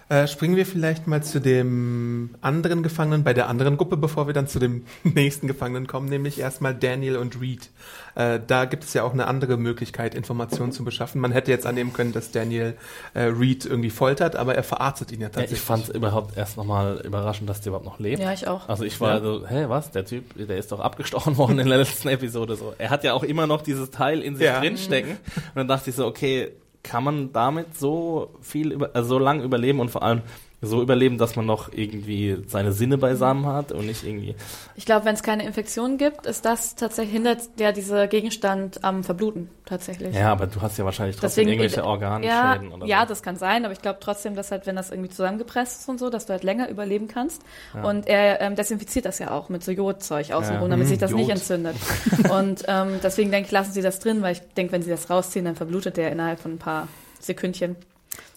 [0.08, 4.34] Äh, springen wir vielleicht mal zu dem anderen Gefangenen bei der anderen Gruppe, bevor wir
[4.34, 7.70] dann zu dem nächsten Gefangenen kommen, nämlich erstmal Daniel und Reed.
[8.14, 11.20] Äh, da gibt es ja auch eine andere Möglichkeit, Informationen zu beschaffen.
[11.20, 12.76] Man hätte jetzt annehmen können, dass Daniel
[13.14, 15.58] äh, Reed irgendwie foltert, aber er verarztet ihn ja ja tatsächlich.
[15.60, 18.20] ich fand es überhaupt erst nochmal überraschend, dass der überhaupt noch lebt.
[18.22, 18.68] Ja, ich auch.
[18.68, 19.20] Also ich war Ja.
[19.22, 19.90] so, hä, was?
[19.90, 22.56] Der Typ, der ist doch abgestochen worden in der letzten Episode.
[22.56, 24.60] So, er hat ja auch immer noch dieses Teil in sich Ja.
[24.60, 25.12] drinstecken.
[25.12, 25.18] Und
[25.56, 26.50] dann dachte ich so, okay,
[26.84, 30.22] kann man damit so viel über, also so lang überleben und vor allem
[30.64, 34.34] so überleben, dass man noch irgendwie seine Sinne beisammen hat und nicht irgendwie.
[34.76, 39.04] Ich glaube, wenn es keine Infektion gibt, ist das tatsächlich, hindert ja dieser Gegenstand am
[39.04, 40.14] Verbluten tatsächlich.
[40.14, 43.08] Ja, aber du hast ja wahrscheinlich trotzdem Deswegen, irgendwelche ja, Organschäden oder ja, so.
[43.08, 45.98] das kann sein, aber ich glaube trotzdem, dass halt, wenn das irgendwie zusammengepresst ist und
[45.98, 47.42] so, dass du halt länger überleben kannst.
[47.82, 50.68] Und er ähm, desinfiziert das ja auch mit so Jodzeug außenrum, Ja.
[50.68, 51.36] damit Mhm, sich das nicht Jod.
[51.36, 51.76] entzündet.
[52.30, 55.08] und ähm, deswegen denke ich, lassen sie das drin, weil ich denke, wenn sie das
[55.10, 56.88] rausziehen, dann verblutet der innerhalb von ein paar
[57.20, 57.76] Sekündchen.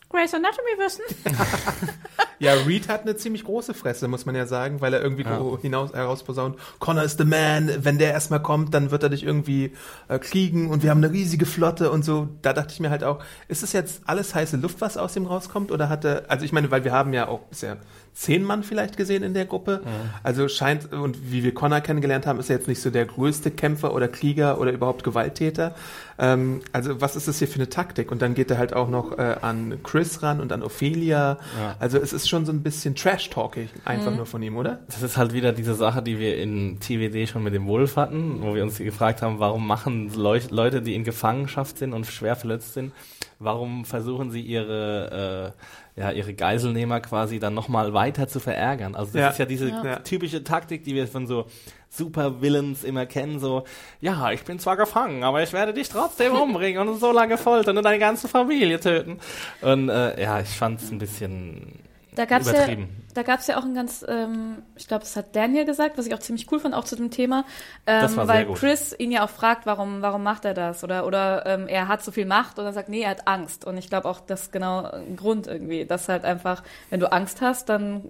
[0.09, 1.03] Grace Anatomy wissen.
[2.39, 5.41] Ja, Reed hat eine ziemlich große Fresse, muss man ja sagen, weil er irgendwie Ja.
[5.59, 9.73] hinaus herausposaunt, Connor is the man, wenn der erstmal kommt, dann wird er dich irgendwie
[10.07, 12.29] äh, kriegen und wir haben eine riesige Flotte und so.
[12.43, 15.25] Da dachte ich mir halt auch, ist es jetzt alles heiße Luft, was aus ihm
[15.25, 15.71] rauskommt?
[15.71, 17.77] Oder hat er, also ich meine, weil wir haben ja auch bisher
[18.17, 19.81] zehn Mann vielleicht gesehen in der Gruppe.
[20.23, 23.51] Also scheint, und wie wir Connor kennengelernt haben, ist er jetzt nicht so der größte
[23.51, 25.75] Kämpfer oder Krieger oder überhaupt Gewalttäter.
[26.17, 28.11] Ähm, also was ist das hier für eine Taktik?
[28.11, 31.37] Und dann geht er halt auch noch äh, an Chris ran und an Ophelia.
[31.59, 31.75] Ja.
[31.79, 34.17] Also es ist schon so ein bisschen Trash-Talking einfach Mhm.
[34.17, 34.79] nur von ihm, oder?
[34.87, 38.41] Das ist halt wieder diese Sache, die wir in TWD schon mit dem Wolf hatten,
[38.41, 42.35] wo wir uns gefragt haben, warum machen Leu Leute, die in Gefangenschaft sind und schwer
[42.35, 42.93] verletzt sind,
[43.37, 45.61] warum versuchen sie ihre, äh,
[45.97, 48.95] ja, ihre Geiselnehmer quasi dann nochmal weiter zu verärgern?
[48.95, 49.29] Also das Ja.
[49.29, 49.95] ist ja diese Ja.
[49.97, 51.47] typische Taktik, die wir von so
[51.89, 53.63] Super-Villains immer kennen, so,
[54.01, 57.77] ja, ich bin zwar gefangen, aber ich werde dich trotzdem umbringen und so lange foltern
[57.77, 59.19] und deine ganze Familie töten.
[59.61, 61.79] Und äh, ja, ich fand es ein bisschen
[62.15, 62.89] Da gab's ja, übertrieben.
[63.17, 66.05] Da gab es ja auch ein ganz, ähm, ich glaube, das hat Daniel gesagt, was
[66.05, 67.45] ich auch ziemlich cool fand, auch zu dem Thema,
[67.87, 68.45] ähm, weil.
[68.53, 70.83] Chris ihn ja auch fragt, warum, warum macht er das?
[70.83, 73.65] Oder, oder ähm, er hat so viel Macht und er sagt, nee, er hat Angst.
[73.65, 77.11] Und ich glaube auch, das ist genau ein Grund irgendwie, dass halt einfach, wenn du
[77.11, 78.03] Angst hast, dann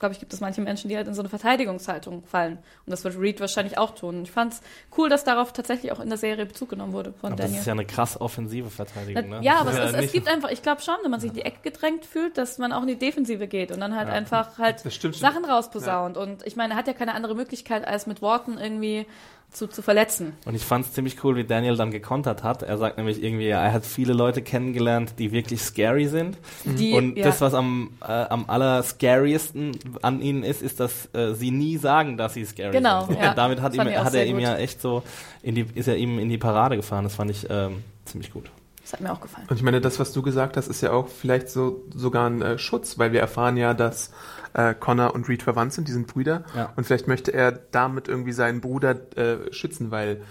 [0.00, 2.54] glaube ich, gibt es manche Menschen, die halt in so eine Verteidigungshaltung fallen.
[2.86, 4.16] Und das wird Reed wahrscheinlich auch tun.
[4.18, 4.60] Und ich fand es
[4.98, 7.60] cool, dass darauf tatsächlich auch in der Serie Bezug genommen wurde von Aber das Daniel.
[7.60, 9.40] ist ja eine krass offensive Verteidigung, ne?
[9.42, 11.28] Ja, aber Das ist es, ist, es gibt einfach, ich glaube schon, wenn man sich
[11.30, 14.08] in die Ecke gedrängt fühlt, dass man auch in die Defensive geht und dann halt
[14.08, 14.14] Ja.
[14.14, 14.98] einfach halt Das.
[15.20, 16.16] Sachen rausposaunt.
[16.16, 19.06] Und ich meine, er hat ja keine andere Möglichkeit, als mit Worten irgendwie
[19.52, 20.34] zu, zu verletzen.
[20.44, 22.62] Und ich fand es ziemlich cool, wie Daniel dann gekontert hat.
[22.62, 26.38] Er sagt nämlich irgendwie, er hat viele Leute kennengelernt, die wirklich scary sind.
[26.64, 31.12] Die, Und ja, das, was am, äh, am aller scariesten an ihnen ist, ist, dass
[31.14, 33.20] äh, sie nie sagen, dass sie scary Genau, sind.
[33.20, 33.30] ja.
[33.30, 34.42] Und damit hat ihm, hat er ihm gut.
[34.42, 35.02] ja echt so,
[35.42, 37.04] in die, ist er ihm in die Parade gefahren.
[37.04, 38.50] Das fand ich ähm, ziemlich gut.
[38.82, 39.46] das hat mir auch gefallen.
[39.50, 42.40] Und ich meine, das, was du gesagt hast, ist ja auch vielleicht so sogar ein
[42.42, 44.10] äh, Schutz, weil wir erfahren ja, dass
[44.54, 46.44] äh, Connor und Reed verwandt sind, die sind Brüder.
[46.56, 46.72] Ja.
[46.76, 50.22] Und vielleicht möchte er damit irgendwie seinen Bruder äh, schützen, weil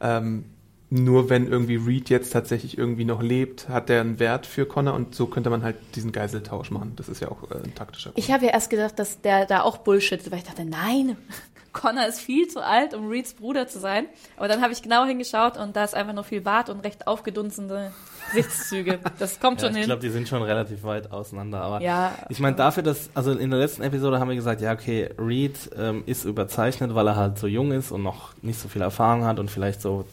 [0.00, 0.44] ähm,
[0.90, 4.94] nur wenn irgendwie Reed jetzt tatsächlich irgendwie noch lebt, hat er einen Wert für Connor
[4.94, 6.94] und so könnte man halt diesen Geiseltausch machen.
[6.96, 8.24] Das ist ja auch äh, ein taktischer Grund.
[8.24, 11.16] Ich habe ja erst gedacht, dass der da auch Bullshit, weil ich dachte, nein,
[11.72, 14.06] Connor ist viel zu alt, um Reeds Bruder zu sein.
[14.36, 17.06] Aber dann habe ich genau hingeschaut und da ist einfach nur viel Bart und recht
[17.06, 17.92] aufgedunsene
[18.30, 18.98] Gesichtszüge.
[19.18, 19.84] Das kommt Ja, ich hin.
[19.86, 21.60] glaube, die sind schon relativ weit auseinander.
[21.62, 24.72] Aber ja, Ich meine, dafür, dass, also in der letzten Episode haben wir gesagt, ja,
[24.72, 28.68] okay, Reed ähm, ist überzeichnet, weil er halt so jung ist und noch nicht so
[28.68, 30.04] viel Erfahrung hat und vielleicht so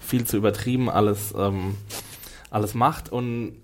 [0.00, 1.76] viel zu übertrieben alles, ähm,
[2.50, 3.10] alles macht.
[3.12, 3.54] Und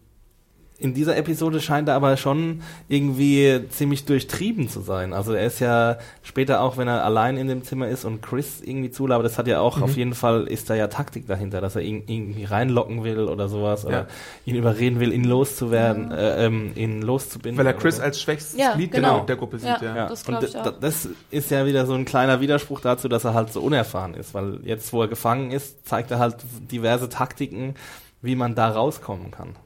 [0.80, 5.12] in dieser Episode scheint er aber schon irgendwie ziemlich durchtrieben zu sein.
[5.12, 8.60] Also er ist ja später auch, wenn er allein in dem Zimmer ist und Chris
[8.60, 11.74] irgendwie zulabert, das hat ja auch auf jeden Fall, ist da ja Taktik dahinter, dass
[11.74, 14.06] er ihn irgendwie reinlocken will oder sowas oder Ja.
[14.44, 17.58] ihn überreden will, ihn loszuwerden, äh, ähm, ihn loszubinden.
[17.58, 18.02] Weil er Chris so.
[18.02, 19.24] als schwächstes Ja, Glied genau.
[19.24, 19.82] der Gruppe sieht, Ja.
[19.82, 19.96] ja.
[19.96, 20.78] ja, das und ich d- auch.
[20.80, 24.32] das ist ja wieder so ein kleiner Widerspruch dazu, dass er halt so unerfahren ist,
[24.32, 26.36] weil jetzt, wo er gefangen ist, zeigt er halt
[26.70, 27.74] diverse Taktiken,
[28.22, 29.56] wie man da rauskommen kann.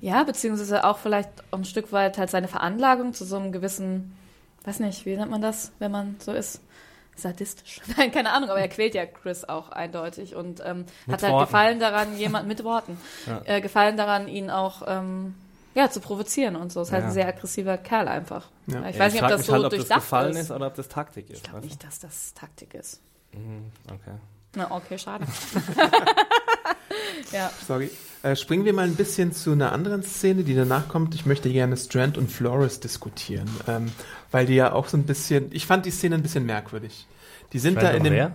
[0.00, 4.16] Ja, beziehungsweise auch vielleicht ein Stück weit halt seine Veranlagung zu so einem gewissen,
[4.64, 6.60] weiß nicht, wie nennt man das, wenn man so ist?
[7.14, 7.80] Sadistisch.
[7.96, 11.44] Nein, keine Ahnung, aber er quält ja Chris auch eindeutig und ähm, hat halt Worten.
[11.46, 13.42] Gefallen daran, jemand mit Worten, Ja.
[13.44, 15.34] äh, Gefallen daran, ihn auch ähm,
[15.74, 16.80] ja, zu provozieren und so.
[16.82, 17.08] Ist halt Ja.
[17.08, 18.48] ein sehr aggressiver Kerl einfach.
[18.66, 18.80] Ja.
[18.80, 20.50] Ja, ich Ja, weiß nicht, ob das mich so halt, ob das durchdacht Gefallen ist.
[20.50, 21.36] oder ob das Taktik ist.
[21.38, 23.00] Ich glaube nicht, dass das Taktik ist.
[23.32, 24.16] Mhm, okay.
[24.54, 25.24] Na, okay, schade.
[27.32, 27.50] ja.
[27.66, 27.90] Sorry.
[28.22, 31.14] Äh, springen wir mal ein bisschen zu einer anderen Szene, die danach kommt.
[31.14, 33.90] Ich möchte gerne Strand und Flores diskutieren, ähm,
[34.30, 35.48] weil die ja auch so ein bisschen.
[35.50, 37.06] Ich fand die Szene ein bisschen merkwürdig.
[37.52, 38.14] Die sind Strand da in dem?
[38.14, 38.30] Äh,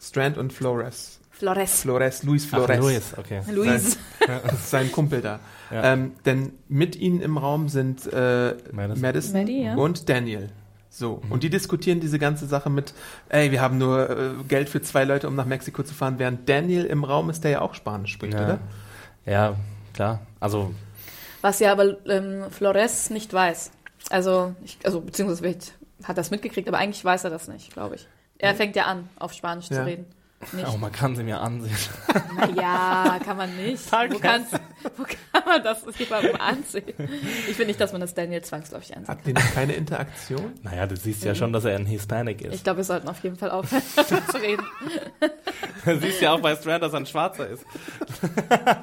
[0.00, 1.18] Strand und Flores.
[1.30, 1.82] Flores.
[1.82, 2.78] Flores, Luis Ach, Flores.
[2.78, 3.42] Luis, okay.
[3.50, 3.98] Luis.
[4.66, 5.40] Sein Kumpel da.
[5.70, 5.92] Ja.
[5.92, 9.00] Ähm, denn mit ihnen im Raum sind äh, Madison.
[9.00, 9.74] Madison, Maddie, ja.
[9.74, 10.50] und Daniel.
[10.90, 12.94] So, und die diskutieren diese ganze Sache mit,
[13.28, 16.48] ey, wir haben nur äh, Geld für zwei Leute, um nach Mexiko zu fahren, während
[16.48, 18.44] Daniel im Raum ist, der ja auch Spanisch spricht, Ja.
[18.44, 18.58] oder?
[19.26, 19.56] Ja,
[19.94, 20.20] klar.
[20.40, 20.74] Also,
[21.42, 23.70] Was ja aber ähm, Flores nicht weiß.
[24.10, 25.56] Also, ich, also beziehungsweise
[26.04, 28.08] hat er es mitgekriegt, aber eigentlich weiß er das nicht, glaube ich.
[28.38, 29.76] Er fängt ja an, auf Spanisch Ja.
[29.78, 30.06] zu reden.
[30.52, 30.68] Nicht.
[30.72, 31.76] oh, man kann sie mir ansehen.
[32.36, 33.82] Naja, kann man nicht.
[33.92, 34.14] Danke.
[34.14, 34.52] Wo, kannst,
[34.96, 36.84] wo kann man das jemandem ansehen?
[37.48, 39.16] Ich finde nicht, dass man das Daniel zwangsläufig ansieht.
[39.26, 40.52] Die noch keine Interaktion?
[40.62, 42.64] Naja, du siehst ja schon, dass er ein Hispanic Ich ist.
[42.64, 43.82] glaube, wir sollten auf jeden Fall aufhören
[44.30, 44.64] zu reden.
[45.84, 47.64] Du siehst ja auch bei Strand, dass er ein Schwarzer ist.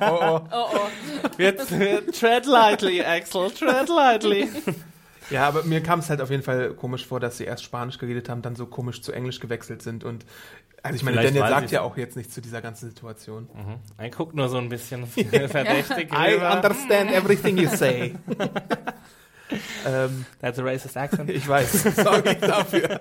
[0.01, 0.39] Oh, oh.
[0.51, 1.29] Oh oh.
[1.37, 1.69] Jetzt,
[2.19, 4.49] tread lightly, Axel, tread lightly.
[5.29, 7.97] Ja, aber mir kam es halt auf jeden Fall komisch vor, dass sie erst Spanisch
[7.97, 10.25] geredet haben, dann so komisch zu Englisch gewechselt sind und
[10.83, 13.49] also ich meine, Vielleicht Daniel sagt ja auch jetzt nichts zu dieser ganzen Situation.
[13.55, 13.77] Mhm.
[13.97, 18.13] Er guckt nur so ein bisschen verdächtig I understand everything you say.
[19.88, 21.31] ähm, That's a racist accent.
[21.31, 22.99] ich weiß, sorry dafür.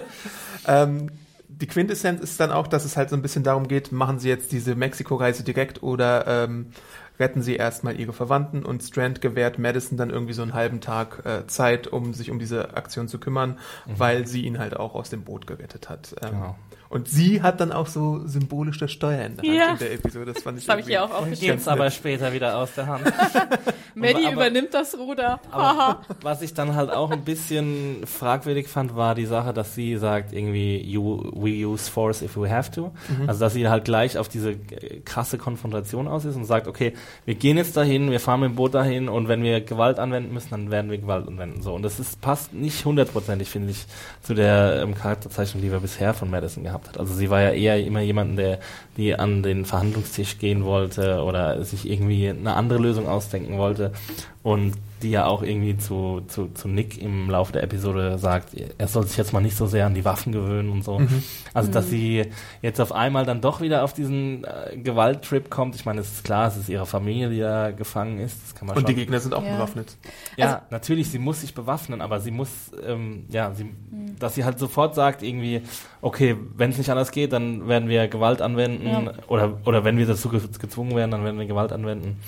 [0.66, 1.10] ähm,
[1.46, 4.30] die Quintessenz ist dann auch, dass es halt so ein bisschen darum geht, machen sie
[4.30, 6.72] jetzt diese Mexiko-Reise direkt oder ähm,
[7.20, 11.22] retten sie erstmal ihre Verwandten und Strand gewährt Madison dann irgendwie so einen halben Tag
[11.24, 15.10] äh, Zeit, um sich um diese Aktion zu kümmern, weil sie ihn halt auch aus
[15.10, 16.16] dem Boot gerettet hat.
[16.22, 16.56] Ähm, Genau.
[16.90, 19.72] Und sie hat dann auch so symbolisch das Steuer in der Hand Ja.
[19.74, 20.32] in der Episode.
[20.32, 21.56] Das fand ich Das habe ich hier auch irgendwie- aufgeschrieben.
[21.56, 23.04] Geht's aber später wieder aus der Hand.
[23.94, 25.38] Maddie aber- übernimmt das Ruder.
[25.52, 29.96] Aber was ich dann halt auch ein bisschen fragwürdig fand, war die Sache, dass sie
[29.98, 32.92] sagt irgendwie, you, we use force if we have to.
[33.26, 34.56] Also dass sie halt gleich auf diese
[35.04, 38.56] krasse Konfrontation aus ist und sagt, okay, wir gehen jetzt dahin, wir fahren mit dem
[38.56, 41.62] Boot dahin und wenn wir Gewalt anwenden müssen, dann werden wir Gewalt anwenden.
[41.62, 43.86] So und das ist passt nicht hundertprozentig, finde ich,
[44.22, 46.98] zu der ähm, Charakterzeichnung, die wir bisher von Madison gehabt hat.
[46.98, 48.58] Also sie war ja eher immer jemanden, der
[48.96, 53.92] die an den Verhandlungstisch gehen wollte oder sich irgendwie eine andere Lösung ausdenken wollte.
[54.42, 54.72] Und
[55.02, 59.06] die ja auch irgendwie zu, zu, zu Nick im Laufe der Episode sagt, er soll
[59.06, 60.98] sich jetzt mal nicht so sehr an die Waffen gewöhnen und so.
[60.98, 61.22] Mhm.
[61.52, 62.24] Also, dass sie
[62.62, 65.74] jetzt auf einmal dann doch wieder auf diesen äh, Gewalttrip kommt.
[65.74, 68.42] Ich meine, es ist klar, es ist ihre Familie, die da gefangen ist.
[68.42, 69.00] Das kann man Und die schon.
[69.00, 69.56] Gegner sind auch Ja.
[69.56, 69.96] bewaffnet.
[70.38, 72.48] Ja, Also- natürlich, sie muss sich bewaffnen, aber sie muss,
[72.86, 74.18] ähm, ja, sie, Hm.
[74.18, 75.62] dass sie halt sofort sagt, irgendwie,
[76.00, 79.12] okay, wenn es nicht anders geht, dann werden wir Gewalt anwenden Ja.
[79.28, 82.18] oder, oder wenn wir dazu ge gezwungen werden, dann werden wir Gewalt anwenden.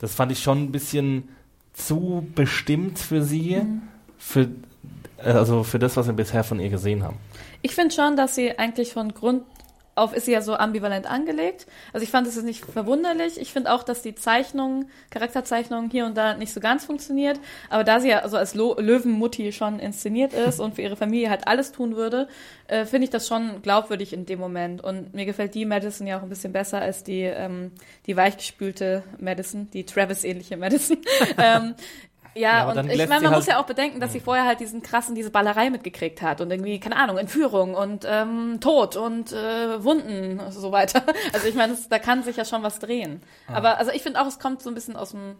[0.00, 1.28] Das fand ich schon ein bisschen
[1.72, 3.82] zu bestimmt für sie, Hm.
[4.18, 4.48] für,
[5.18, 7.16] äh, also für das, was wir bisher von ihr gesehen haben.
[7.62, 9.42] Ich finde schon, dass sie eigentlich von Grund
[9.94, 11.66] auf ist sie ja so ambivalent angelegt.
[11.92, 13.38] Also ich fand es jetzt nicht verwunderlich.
[13.38, 17.38] Ich finde auch, dass die Zeichnung, Charakterzeichnung hier und da nicht so ganz funktioniert.
[17.68, 21.28] Aber da sie ja so als Lo Löwenmutti schon inszeniert ist und für ihre Familie
[21.28, 22.28] halt alles tun würde,
[22.68, 24.82] äh, finde ich das schon glaubwürdig in dem Moment.
[24.82, 27.72] Und mir gefällt die Madison ja auch ein bisschen besser als die, ähm,
[28.06, 30.98] die weichgespülte Madison, die Travis-ähnliche Madison.
[31.38, 31.74] ähm,
[32.34, 34.60] ja, dann und ich meine, man halt- muss ja auch bedenken, dass sie vorher halt
[34.60, 39.32] diesen krassen, diese Ballerei mitgekriegt hat und irgendwie, keine Ahnung, Entführung und ähm, Tod und
[39.32, 41.02] äh, Wunden und so weiter.
[41.32, 43.22] Also ich meine, da kann sich ja schon was drehen.
[43.48, 45.36] Aber also ich finde auch, es kommt so ein bisschen aus dem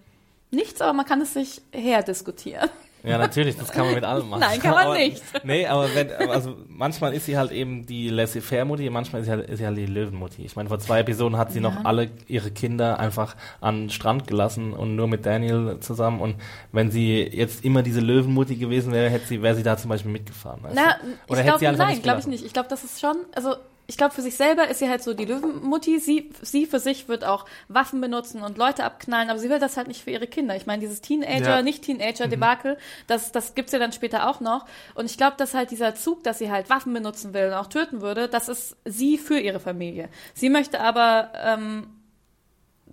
[0.50, 2.68] Nichts, aber man kann es sich herdiskutieren.
[3.04, 4.40] Ja, natürlich, das kann man mit allem machen.
[4.40, 5.22] Nein, kann man aber, nicht.
[5.44, 9.48] Nee, aber wenn, also manchmal ist sie halt eben die Laissez-faire-Mutti, manchmal ist sie, halt,
[9.48, 10.42] ist sie halt die Löwenmutti.
[10.44, 14.26] Ich meine, vor zwei Episoden hat sie noch alle ihre Kinder einfach an den Strand
[14.26, 16.20] gelassen und nur mit Daniel zusammen.
[16.20, 16.36] Und
[16.70, 20.12] wenn sie jetzt immer diese Löwenmutti gewesen wäre, hätte sie, wäre sie da zum Beispiel
[20.12, 20.60] mitgefahren.
[20.62, 21.08] Na, du?
[21.26, 22.44] ich Oder hätte glaube, sie einfach nein, glaube ich nicht.
[22.44, 23.56] Ich glaube, das ist schon, also
[23.92, 25.98] ich glaube, für sich selber ist sie halt so die Löwenmutti.
[25.98, 29.76] Sie, sie für sich wird auch Waffen benutzen und Leute abknallen, aber sie will das
[29.76, 30.56] halt nicht für ihre Kinder.
[30.56, 31.62] Ich meine, dieses Teenager, Ja.
[31.62, 34.64] nicht Teenager-Debakel, das, das gibt's ja dann später auch noch.
[34.94, 37.66] Und ich glaube, dass halt dieser Zug, dass sie halt Waffen benutzen will und auch
[37.66, 40.08] töten würde, das ist sie für ihre Familie.
[40.32, 41.86] Sie möchte aber, ähm,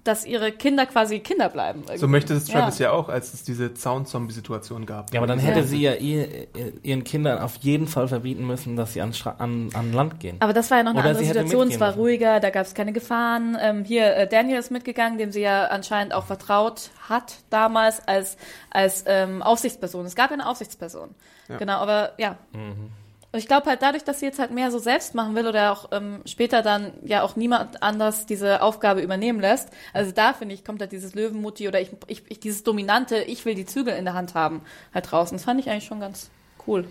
[0.04, 1.84] dass ihre Kinder quasi Kinder bleiben.
[1.96, 2.88] So möchte es Travis Ja.
[2.88, 5.14] ja, auch, als es diese Zaun-Zombie-Situation gab.
[5.14, 5.46] Ja, aber dann Ja.
[5.46, 6.48] hätte sie ja ihr,
[6.84, 10.38] ihren Kindern auf jeden Fall verbieten müssen, dass sie an, an, an Land gehen.
[10.40, 11.68] Aber das war ja noch eine Oder andere Situation.
[11.70, 12.00] Es war müssen.
[12.00, 13.58] ruhiger, da gab es keine Gefahren.
[13.62, 18.38] Ähm, hier, äh, Daniel ist mitgegangen, dem sie ja anscheinend auch vertraut hat damals als,
[18.70, 20.06] als ähm, Aufsichtsperson.
[20.06, 21.10] Es gab ja eine Aufsichtsperson.
[21.50, 21.58] Ja.
[21.58, 22.38] Genau, aber ja.
[22.54, 22.92] Mhm.
[23.32, 25.72] Und ich glaube halt dadurch, dass sie jetzt halt mehr so selbst machen will oder
[25.72, 29.70] auch ähm, später dann ja auch niemand anders diese Aufgabe übernehmen lässt.
[29.94, 33.46] Also da finde ich, kommt halt dieses Löwenmutti oder ich, ich, ich dieses dominante, ich
[33.46, 34.62] will die Zügel in der Hand haben,
[34.96, 35.38] halt draußen.
[35.38, 36.32] Das fand ich eigentlich schon ganz
[36.66, 36.86] cool.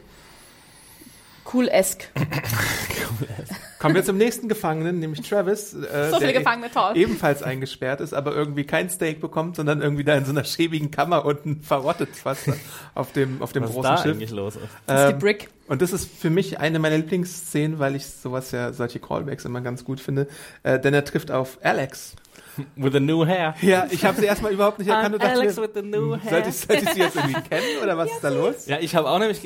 [1.53, 2.09] Cool-esque.
[3.79, 5.73] Kommen wir zum nächsten Gefangenen, nämlich Travis.
[5.73, 5.79] Äh,
[6.11, 6.93] So viele der Gefangene, toll.
[6.95, 10.91] Ebenfalls eingesperrt ist, aber irgendwie kein Steak bekommt, sondern irgendwie da in so einer schäbigen
[10.91, 12.51] Kammer unten verrottet fast
[12.95, 14.13] auf dem, auf dem Was großen da Schiff.
[14.17, 14.65] eigentlich los ist.
[14.87, 15.49] Das ist die Ähm, Brick.
[15.69, 19.61] Und das ist für mich eine meiner Lieblingsszenen, weil ich sowas ja, solche Callbacks immer
[19.61, 20.27] ganz gut finde.
[20.63, 22.17] Äh, denn er trifft auf Alex.
[22.77, 23.55] With the new hair.
[23.61, 26.31] Ja, ich habe sie erstmal überhaupt nicht erkannt und dachte, Alex with the new hair.
[26.31, 28.67] sollte ich, sollte ich sie jetzt irgendwie kennen oder was ist da los?
[28.67, 29.41] Ja, ich habe auch nämlich.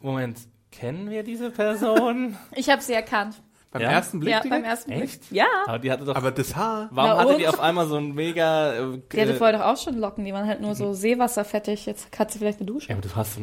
[0.00, 0.38] Moment,
[0.70, 2.36] kennen wir diese Person?
[2.54, 3.40] Ich habe sie erkannt.
[3.74, 3.90] Beim Ja?
[3.90, 4.62] ersten Blick ja, direkt?
[4.62, 5.02] beim ersten Blick.
[5.02, 5.32] Echt?
[5.32, 5.46] Ja.
[5.66, 6.14] Aber die hatte doch.
[6.14, 6.88] Aber das Haar.
[6.92, 7.38] warum Na hatte und?
[7.40, 8.72] die auf einmal so ein mega.
[8.74, 11.84] Äh, Die hatte äh, vorher doch auch schon Locken, die waren halt nur so seewasserfettig.
[11.86, 12.90] Jetzt hat sie vielleicht eine Dusche.
[12.90, 13.36] ja, aber du hast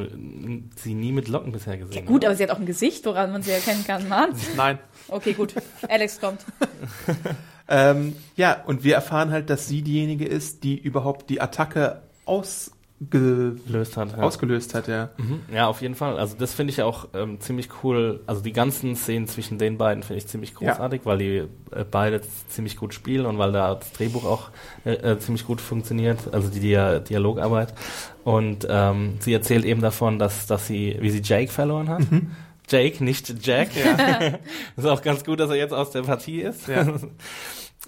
[0.77, 2.05] sie nie mit Locken bisher gesehen.
[2.05, 2.29] Gut, oder?
[2.29, 4.07] aber sie hat auch ein Gesicht, woran man sie erkennen kann.
[4.07, 4.29] Mann.
[4.55, 4.79] Nein.
[5.09, 5.53] Okay, gut.
[5.87, 6.39] Alex kommt.
[7.73, 12.71] Ähm, ja, und wir erfahren halt, dass sie diejenige ist, die überhaupt die Attacke ausge
[13.09, 14.11] gelöst hat.
[14.11, 14.19] Ja.
[14.19, 15.09] ausgelöst hat, ja.
[15.17, 15.41] Mhm.
[15.51, 16.17] ja, auf jeden Fall.
[16.17, 18.19] Also das finde ich auch ähm, ziemlich cool.
[18.27, 21.37] Also die ganzen Szenen zwischen den beiden finde ich ziemlich großartig, weil die
[21.71, 24.49] äh, beide ziemlich gut spielen und weil da das Drehbuch auch
[24.85, 27.73] äh, äh, ziemlich gut funktioniert, also die Dia Dialogarbeit.
[28.23, 32.03] Und ähm, sie erzählt eben davon, dass, dass sie, wie sie Jake verloren hat.
[32.69, 33.69] Jake, nicht Jack.
[34.77, 36.67] ist auch ganz gut, dass er jetzt aus der Partie ist.
[36.67, 36.85] Ja.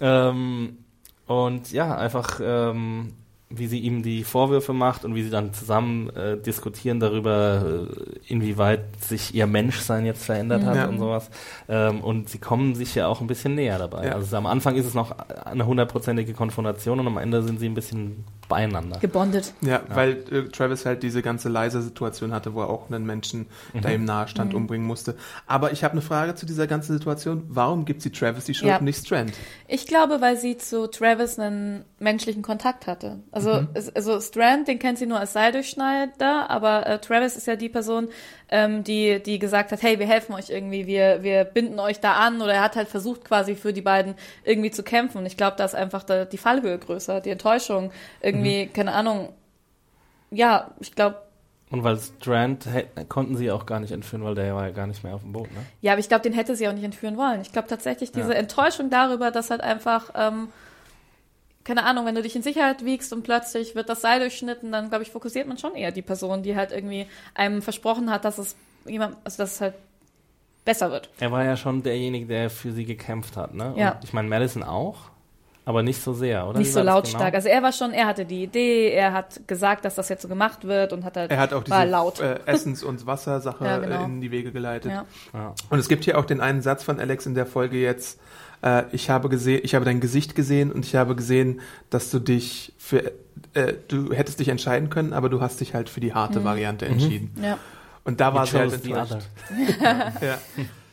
[0.00, 0.78] ähm,
[1.26, 3.12] und ja, einfach ähm,
[3.58, 8.32] wie sie ihm die Vorwürfe macht und wie sie dann zusammen äh, diskutieren darüber, äh,
[8.32, 10.86] inwieweit sich ihr Menschsein jetzt verändert hat Ja.
[10.88, 11.30] und sowas.
[11.68, 14.06] Ähm, und sie kommen sich ja auch ein bisschen näher dabei.
[14.06, 14.12] Ja.
[14.14, 15.12] Also am Anfang ist es noch
[15.44, 18.98] eine hundertprozentige Konfrontation und am Ende sind sie ein bisschen beieinander.
[19.00, 19.52] Gebondet.
[19.60, 23.46] Ja, weil äh, Travis halt diese ganze leise Situation hatte, wo er auch einen Menschen,
[23.72, 25.16] der ihm nahe stand, umbringen musste.
[25.46, 27.44] Aber ich habe eine Frage zu dieser ganzen Situation.
[27.48, 28.78] Warum gibt sie Travis die Schuld Ja.
[28.78, 29.32] und nicht Strand?
[29.68, 33.20] Ich glaube, weil sie zu Travis einen menschlichen Kontakt hatte.
[33.32, 37.56] Also, es, also Strand, den kennt sie nur als Seildurchschneider, aber äh, Travis ist ja
[37.56, 38.08] die Person,
[38.50, 42.14] ähm, die, die gesagt hat, hey, wir helfen euch irgendwie, wir, wir binden euch da
[42.14, 45.18] an oder er hat halt versucht quasi für die beiden irgendwie zu kämpfen.
[45.18, 48.33] Und ich glaube, da ist einfach da die Fallhöhe größer, die Enttäuschung, irgendwie,
[48.72, 49.32] keine Ahnung.
[50.30, 51.18] Ja, ich glaube,
[51.70, 52.66] Und weil Strand
[53.08, 55.32] konnten sie auch gar nicht entführen, weil der war ja gar nicht mehr auf dem
[55.32, 55.50] Boot.
[55.52, 55.60] Ne?
[55.80, 57.40] Ja, aber ich glaube, den hätte sie auch nicht entführen wollen.
[57.40, 58.38] Ich glaube tatsächlich diese Ja.
[58.38, 60.48] Enttäuschung darüber, dass halt einfach, ähm,
[61.64, 64.88] keine Ahnung, wenn du dich in Sicherheit wiegst und plötzlich wird das Seil durchschnitten, dann
[64.90, 68.38] glaube ich, fokussiert man schon eher die Person, die halt irgendwie einem versprochen hat, dass
[68.38, 69.74] es jemand, also dass es halt
[70.64, 71.10] besser wird.
[71.20, 73.72] Er war ja schon derjenige, der für sie gekämpft hat, ne?
[73.76, 73.92] Ja.
[73.92, 75.10] Und ich meine, Madison auch,
[75.64, 76.58] aber nicht so sehr, oder?
[76.58, 77.24] Nicht so lautstark.
[77.32, 77.36] Genau?
[77.36, 80.28] Also er war schon, er hatte die Idee, er hat gesagt, dass das jetzt so
[80.28, 82.20] gemacht wird und hat halt Er hat auch war diese laut.
[82.20, 84.04] äh, Essens- und Wassersache Ja, genau.
[84.04, 84.92] in die Wege geleitet.
[84.92, 85.04] ja.
[85.32, 85.54] Ja.
[85.70, 88.20] Und es gibt hier auch den einen Satz von Alex in der Folge jetzt.
[88.62, 92.18] Äh, ich habe gesehen, ich habe dein Gesicht gesehen und ich habe gesehen, dass du
[92.18, 93.12] dich für,
[93.54, 96.86] äh, du hättest dich entscheiden können, aber du hast dich halt für die harte Variante
[96.86, 97.34] entschieden.
[97.42, 97.58] ja.
[98.06, 99.16] Und da war sie halt enttäuscht.
[100.20, 100.38] Ja.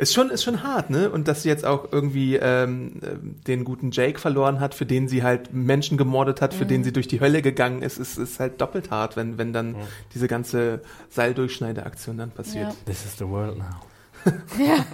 [0.00, 1.10] Ist schon, ist schon hart, ne?
[1.10, 5.08] Und dass sie jetzt auch irgendwie ähm, äh, den guten Jake verloren hat, für den
[5.08, 8.40] sie halt Menschen gemordet hat, für den sie durch die Hölle gegangen ist, ist, ist
[8.40, 9.76] halt doppelt hart, wenn, wenn dann
[10.14, 12.68] diese ganze Seildurchschneideaktion dann passiert.
[12.68, 12.76] Ja.
[12.86, 14.32] This is the world now.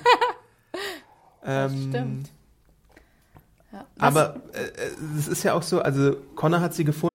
[1.47, 2.31] Ähm, stimmt.
[3.73, 3.87] Ja.
[3.99, 7.15] Aber äh, äh, es ist ja auch so, also Connor hat sie gefunden.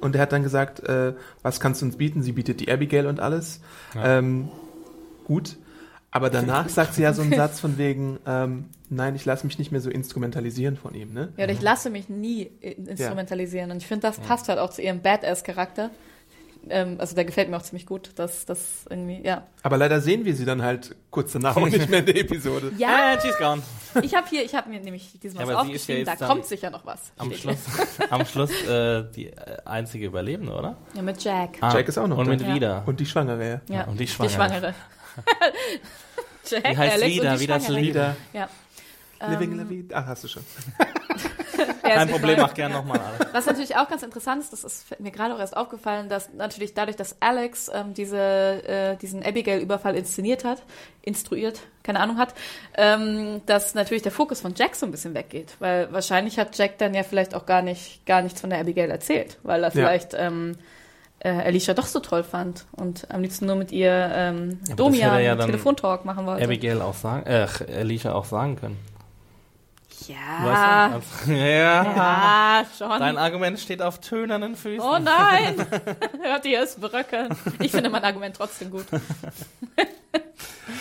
[0.00, 1.12] Und er hat dann gesagt, äh,
[1.42, 2.22] was kannst du uns bieten?
[2.22, 3.60] Sie bietet die Abigail und alles.
[3.94, 4.48] Ähm,
[5.24, 5.56] gut.
[6.10, 9.58] Aber danach sagt sie ja so einen Satz von wegen, ähm, nein, ich lasse mich
[9.58, 11.32] nicht mehr so instrumentalisieren von ihm, ne?
[11.36, 13.70] Ja, oder ich lasse mich nie in- instrumentalisieren.
[13.70, 15.90] Und ich finde, das passt halt auch zu ihrem Badass-Charakter.
[16.68, 19.46] Ähm, also der gefällt mir auch ziemlich gut, dass das irgendwie, ja.
[19.62, 22.72] Aber leider sehen wir sie dann halt kurz danach auch nicht mehr in der Episode.
[22.78, 23.62] Ja, And she's gone.
[24.02, 26.70] ich habe hier, ich habe mir nämlich diesmal Ja, ist ja aufgeschrieben, da kommt sicher
[26.70, 27.12] noch was.
[27.18, 27.58] Am Schluss,
[28.10, 30.76] am Schluss äh, die äh, einzige Überlebende, oder?
[30.94, 31.58] Ja, mit Jack.
[31.60, 32.30] Ah, Jack ist auch noch Und da.
[32.32, 32.54] mit Ja.
[32.54, 32.82] Wieder.
[32.86, 33.74] Und die Schwangere, ja.
[33.76, 34.30] Ja, und die Schwangere.
[34.30, 34.74] Die Schwangere.
[36.48, 37.82] Jack, Die heißt Alex Vida, und die wie das Schwangere.
[37.82, 38.16] Wieder.
[38.32, 38.48] Ja.
[39.28, 39.96] Living la vida.
[39.98, 40.42] Ach, hast du schon.
[41.82, 43.00] Kein Problem, mach gern nochmal.
[43.32, 46.74] Was natürlich auch ganz interessant ist, das ist mir gerade auch erst aufgefallen, dass natürlich
[46.74, 50.62] dadurch, dass Alex ähm, diese, äh, diesen Abigail-Überfall inszeniert hat,
[51.02, 52.34] instruiert, keine Ahnung hat,
[52.76, 55.56] ähm, dass natürlich der Fokus von Jack so ein bisschen weggeht.
[55.58, 58.90] Weil wahrscheinlich hat Jack dann ja vielleicht auch gar nicht, gar nichts von der Abigail
[58.90, 60.56] erzählt, weil er vielleicht ähm,
[61.24, 65.36] äh, Alicia doch so toll fand und am liebsten nur mit ihr ähm, Domian ja
[65.36, 66.44] Telefontalk machen wollte.
[66.44, 67.46] Abigail auch sagen, äh,
[67.78, 68.78] Alicia auch sagen können.
[70.08, 71.32] Ja, Weißt du?
[71.32, 71.84] ja.
[71.84, 72.98] ja, schon.
[72.98, 74.80] Dein Argument steht auf tönernen Füßen.
[74.80, 75.54] Oh nein!
[76.22, 77.28] Hört ihr es bröckeln?
[77.60, 78.84] Ich finde mein Argument trotzdem gut.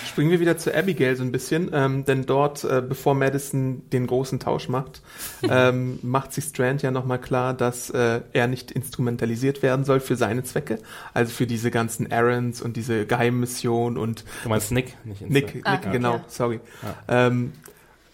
[0.07, 4.07] Springen wir wieder zu Abigail so ein bisschen, ähm, denn dort, äh, bevor Madison den
[4.07, 5.01] großen Tausch macht,
[5.41, 10.17] ähm, macht sich Strand ja nochmal klar, dass äh, er nicht instrumentalisiert werden soll für
[10.17, 10.79] seine Zwecke,
[11.13, 15.33] also für diese ganzen Errands und diese Geheimmission und Du meinst Nick, nicht Insta.
[15.33, 15.91] Nick, Ah, Nick ja.
[15.91, 16.25] genau, Ja.
[16.27, 16.59] sorry.
[17.07, 17.53] Ähm,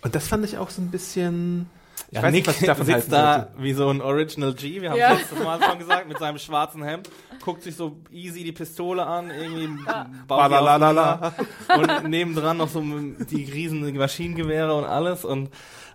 [0.08, 1.70] und das fand ich auch so ein bisschen,
[2.10, 4.54] ich Ja, weiß Nick nicht, was ich davon sitzt halten da wie so ein Original
[4.54, 5.14] G, wir haben Ja.
[5.14, 7.10] es letztes Mal schon gesagt, mit seinem schwarzen Hemd,
[7.44, 9.70] guckt sich so easy die Pistole an, irgendwie
[10.28, 11.34] Balalalala.
[11.76, 15.50] auseinander und nebendran noch so die riesen Maschinengewehre und alles und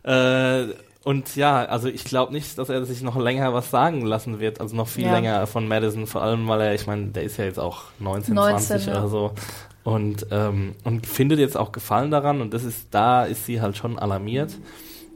[0.05, 0.67] äh,
[1.05, 4.61] und ja, also ich glaube nicht, dass er sich noch länger was sagen lassen wird,
[4.61, 5.13] also noch viel Ja.
[5.15, 8.35] länger von Madison, vor allem weil er, ich meine, der ist ja jetzt auch 19,
[8.35, 8.93] 19, 20 ja.
[8.99, 9.33] oder so
[9.85, 13.77] und ähm, und findet jetzt auch Gefallen daran und das ist da ist sie halt
[13.77, 14.55] schon alarmiert,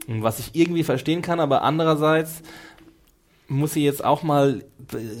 [0.07, 2.41] was ich irgendwie verstehen kann, aber andererseits
[3.49, 4.63] muss sie jetzt auch mal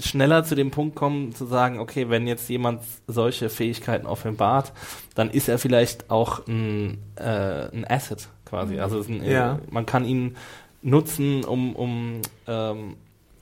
[0.01, 4.73] schneller zu dem Punkt kommen, zu sagen, okay, wenn jetzt jemand solche Fähigkeiten offenbart,
[5.15, 8.79] dann ist er vielleicht auch ein, äh, ein Asset quasi.
[8.79, 9.59] Also es ist ein, Ja.
[9.71, 10.35] man kann ihn
[10.81, 12.95] nutzen, um, um ähm,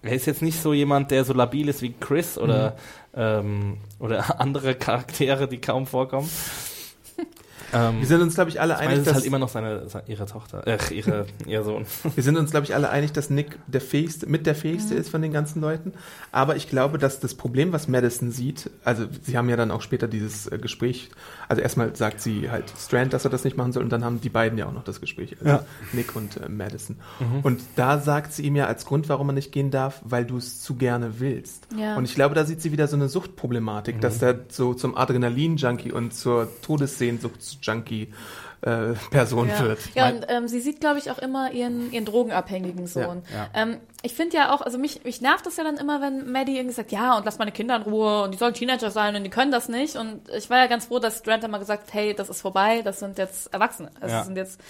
[0.04, 2.76] er ist jetzt nicht so jemand, der so labil ist wie Chris oder,
[3.16, 6.30] ähm, oder andere Charaktere, die kaum vorkommen.
[7.74, 9.40] ähm, Wir sind uns, glaube ich, alle ich meine, einig, es ist dass, halt immer
[9.40, 11.86] noch seine, seine ihre Tochter, äh, ihre, ihr Sohn.
[12.16, 15.10] wir sind uns, glaube ich, alle einig, dass Nick der fähigste, mit der fähigste ist
[15.10, 15.94] von den ganzen Leuten.
[16.32, 19.82] Aber ich glaube, dass das Problem, was Madison sieht, also sie haben ja dann auch
[19.82, 21.10] später dieses äh, Gespräch,
[21.48, 24.22] also erstmal sagt sie halt Strand, dass er das nicht machen soll, und dann haben
[24.22, 25.66] die beiden ja auch noch das Gespräch, also Ja.
[25.94, 26.98] Nick und äh, Madison.
[27.44, 30.38] Und da sagt sie ihm ja als Grund, warum er nicht gehen darf, weil du
[30.38, 31.68] es zu gerne willst.
[31.78, 31.96] Ja.
[31.98, 35.92] Und ich glaube, da sieht sie wieder so eine Suchtproblematik, dass der so zum Adrenalin-Junkie
[35.92, 36.50] und zur
[37.66, 38.14] Todessehnsuchts-Junkie
[38.62, 39.80] äh, Person Ja, wird.
[39.96, 43.24] ja und ähm, sie sieht, glaube ich, auch immer ihren, ihren drogenabhängigen Sohn.
[43.32, 46.32] Ja, Ähm, ich finde ja auch, also mich, mich nervt das ja dann immer, wenn
[46.32, 49.16] Maddie irgendwie sagt, ja, und lass meine Kinder in Ruhe und die sollen Teenager sein
[49.16, 49.96] und die können das nicht.
[49.96, 52.82] Und ich war ja ganz froh, dass dann mal gesagt hat, hey, das ist vorbei,
[52.84, 53.90] das sind jetzt Erwachsene.
[54.00, 54.18] Also Ja.
[54.20, 54.62] das sind jetzt,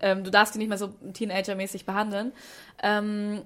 [0.00, 2.32] ähm, du darfst die nicht mehr so Teenager-mäßig behandeln.
[2.82, 3.42] Ähm,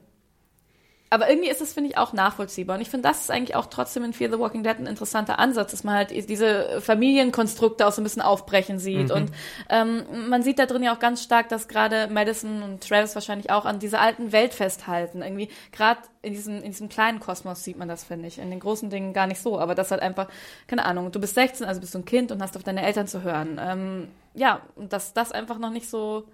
[1.10, 2.76] aber irgendwie ist das, finde ich, auch nachvollziehbar.
[2.76, 5.38] Und ich finde, das ist eigentlich auch trotzdem in Fear the Walking Dead ein interessanter
[5.38, 9.10] Ansatz, dass man halt diese Familienkonstrukte auch so ein bisschen aufbrechen sieht.
[9.10, 9.30] Und
[9.70, 13.50] ähm, man sieht da drin ja auch ganz stark, dass gerade Madison und Travis wahrscheinlich
[13.50, 15.22] auch an dieser alten Welt festhalten.
[15.22, 18.38] Irgendwie, gerade in diesem, in diesem kleinen Kosmos sieht man das, finde ich.
[18.38, 19.58] In den großen Dingen gar nicht so.
[19.58, 20.28] Aber das halt einfach,
[20.66, 23.06] keine Ahnung, du bist 16, also bist du ein Kind und hast auf deine Eltern
[23.06, 23.58] zu hören.
[23.60, 26.24] Ähm, ja, und dass das einfach noch nicht so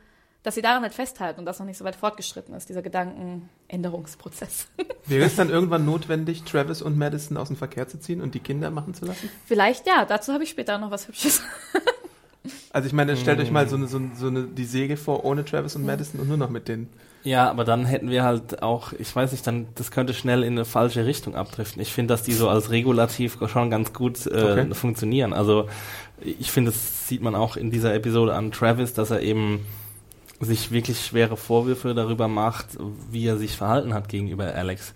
[0.45, 2.83] dass sie daran halt festhalten und das noch nicht so weit fortgeschritten ist, dieser
[3.69, 4.69] Gedankenänderungsprozess.
[5.07, 8.41] Wäre es dann irgendwann notwendig, Travis und Madison aus dem Verkehr zu ziehen und die
[8.41, 9.29] Kinder machen zu lassen?
[9.47, 11.43] Vielleicht ja, dazu habe ich später noch was Hübsches.
[12.75, 15.25] Also ich meine, stellt euch mal so eine, so, eine- so eine, die Säge vor,
[15.25, 16.91] ohne Travis und Madison und nur noch mit denen.
[17.23, 20.53] Ja, aber dann hätten wir halt auch, ich weiß nicht, dann das könnte schnell in
[20.55, 21.81] eine falsche Richtung abdriften.
[21.81, 24.75] Ich finde, dass die so als regulativ schon ganz gut äh, Okay.
[24.75, 25.33] funktionieren.
[25.33, 25.69] Also
[26.23, 29.65] ich finde, das sieht man auch in dieser Episode an Travis, dass er eben
[30.41, 32.77] sich wirklich schwere Vorwürfe darüber macht,
[33.11, 34.95] wie er sich verhalten hat gegenüber Alex.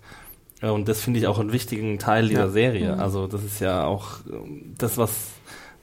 [0.61, 2.49] Äh, Und das finde ich auch einen wichtigen Teil dieser Ja.
[2.49, 2.97] Serie.
[2.99, 5.11] Also das ist ja auch ähm, das, was,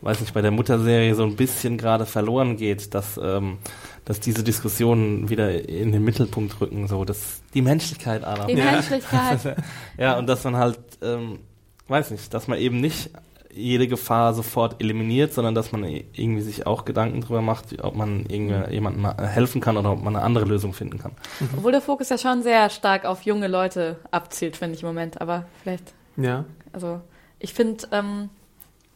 [0.03, 3.59] weiß nicht, bei der Mutterserie so ein bisschen gerade verloren geht, dass, ähm,
[4.05, 8.47] dass diese Diskussionen wieder in den Mittelpunkt rücken, so dass die Menschlichkeit, Adam.
[8.49, 9.57] Die Menschlichkeit.
[9.99, 11.39] Ja, und dass man halt, ähm,
[11.89, 13.11] weiß nicht, dass man eben nicht
[13.57, 18.27] jede Gefahr sofort eliminiert, sondern dass man irgendwie sich auch Gedanken drüber macht, ob man
[18.29, 21.13] jemandem helfen kann oder ob man eine andere Lösung finden kann.
[21.57, 25.21] Obwohl der Fokus ja schon sehr stark auf junge Leute abzielt, finde ich im Moment.
[25.21, 26.45] Aber vielleicht, Ja.
[26.73, 27.01] also
[27.39, 28.29] ich finde, ähm,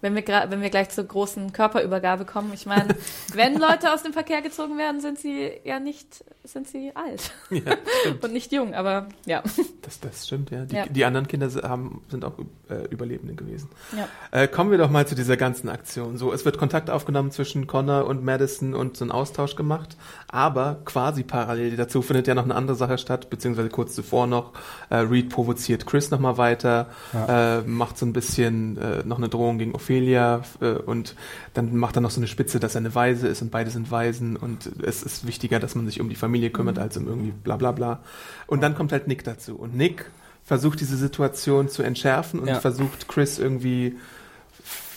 [0.00, 2.94] wenn wir, gra- wenn wir gleich zur großen Körperübergabe kommen, ich meine,
[3.34, 7.74] wenn Leute aus dem Verkehr gezogen werden, sind sie ja nicht, sind sie alt ja
[8.22, 8.74] und nicht jung.
[8.74, 9.42] Aber ja,
[9.82, 10.64] das, das stimmt, ja.
[10.64, 10.86] Die, Ja.
[10.86, 12.32] die anderen Kinder haben, sind auch
[12.70, 13.68] äh, Überlebende gewesen.
[13.96, 14.08] ja.
[14.30, 16.16] Äh, kommen wir doch mal zu dieser ganzen Aktion.
[16.16, 19.96] So, es wird Kontakt aufgenommen zwischen Connor und Madison und so ein Austausch gemacht,
[20.28, 24.52] aber quasi parallel dazu findet ja noch eine andere Sache statt, beziehungsweise kurz zuvor noch.
[24.88, 26.88] Äh, Reed provoziert Chris nochmal weiter,
[27.28, 31.14] äh, macht so ein bisschen äh, noch eine Drohung gegen Ophelia äh, und
[31.54, 33.90] dann macht er noch so eine Spitze, dass er eine Waise ist und beide sind
[33.90, 37.32] Waisen und es ist wichtiger, dass man sich um die Familie kümmert, als um irgendwie
[37.32, 38.00] bla bla bla.
[38.46, 40.10] Und dann kommt halt Nick dazu und Nick
[40.44, 42.60] versucht diese Situation zu entschärfen und Ja.
[42.60, 43.96] versucht Chris irgendwie,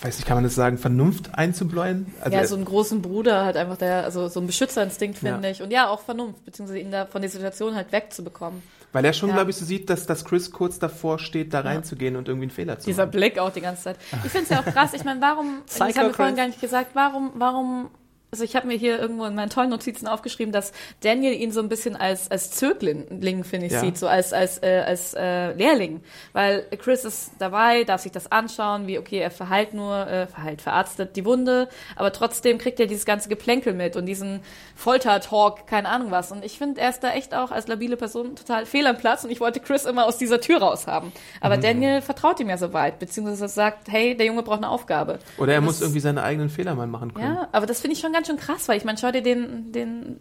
[0.03, 2.13] weiß nicht, kann man das sagen, Vernunft einzubläuen?
[2.21, 5.51] Also ja, so einen großen Bruder halt einfach der, also so ein Beschützerinstinkt, finde Ja.
[5.51, 5.61] ich.
[5.61, 8.61] Und ja, auch Vernunft, beziehungsweise ihn da von der Situation halt wegzubekommen.
[8.91, 9.35] weil er schon, Ja.
[9.35, 12.51] glaube ich, so sieht, dass, dass Chris kurz davor steht, da reinzugehen und irgendwie einen
[12.51, 13.11] Fehler zu Dieser machen.
[13.17, 13.97] Blick auch die ganze Zeit.
[14.23, 14.93] Ich finde es ja auch krass.
[14.93, 17.89] Ich meine, warum, das haben wir vorhin gar nicht gesagt, warum, warum,
[18.33, 20.71] also ich habe mir hier irgendwo in meinen tollen Notizen aufgeschrieben, dass
[21.01, 23.79] Daniel ihn so ein bisschen als, als Zögling, finde ich, Ja.
[23.79, 26.01] sieht, so als, als, äh, als äh, Lehrling.
[26.33, 30.63] Weil Chris ist dabei, darf sich das anschauen, wie, okay, er verheilt nur, äh, verheilt,
[30.63, 34.41] verarztet die Wunde, aber trotzdem kriegt er dieses ganze Geplänkel mit und diesen
[34.75, 36.31] Folter-Talk, keine Ahnung was.
[36.31, 39.23] Und ich finde, er ist da echt auch als labile Person total fehl am Platz
[39.23, 41.11] und ich wollte Chris immer aus dieser Tür raus haben.
[41.39, 45.19] Aber Daniel vertraut ihm ja so weit, beziehungsweise sagt, hey, der Junge braucht eine Aufgabe.
[45.37, 47.35] Oder er Und muss das- irgendwie seine eigenen Fehler mal machen können.
[47.35, 49.71] Ja, aber das finde ich schon ganz schön krass, weil ich meine, schau dir den,
[49.71, 50.17] den,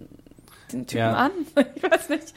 [0.73, 1.13] den Typen Ja.
[1.15, 1.31] an.
[1.75, 2.33] Ich weiß nicht.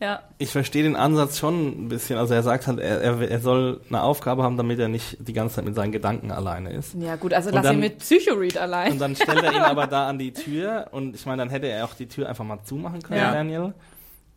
[0.00, 0.20] Ja.
[0.38, 2.18] Ich verstehe den Ansatz schon ein bisschen.
[2.18, 5.32] Also er sagt halt, er, er, er soll eine Aufgabe haben, damit er nicht die
[5.32, 6.94] ganze Zeit mit seinen Gedanken alleine ist.
[6.94, 8.92] Ja, gut, also Und lass dann- ihn mit Psychoread allein.
[8.92, 11.66] Und dann stellt er ihn aber da an die Tür und ich meine, dann hätte
[11.68, 13.32] er auch die Tür einfach mal zumachen können, Ja.
[13.32, 13.72] Daniel.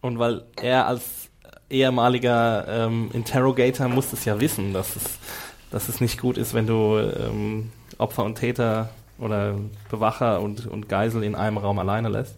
[0.01, 1.29] Und weil er als
[1.69, 5.03] ehemaliger ähm, Interrogator muss es ja wissen, dass es,
[5.71, 8.89] dass es nicht gut ist, wenn du ähm, Opfer und Täter
[9.21, 9.55] oder
[9.89, 12.35] Bewacher und, und Geisel in einem Raum alleine lässt.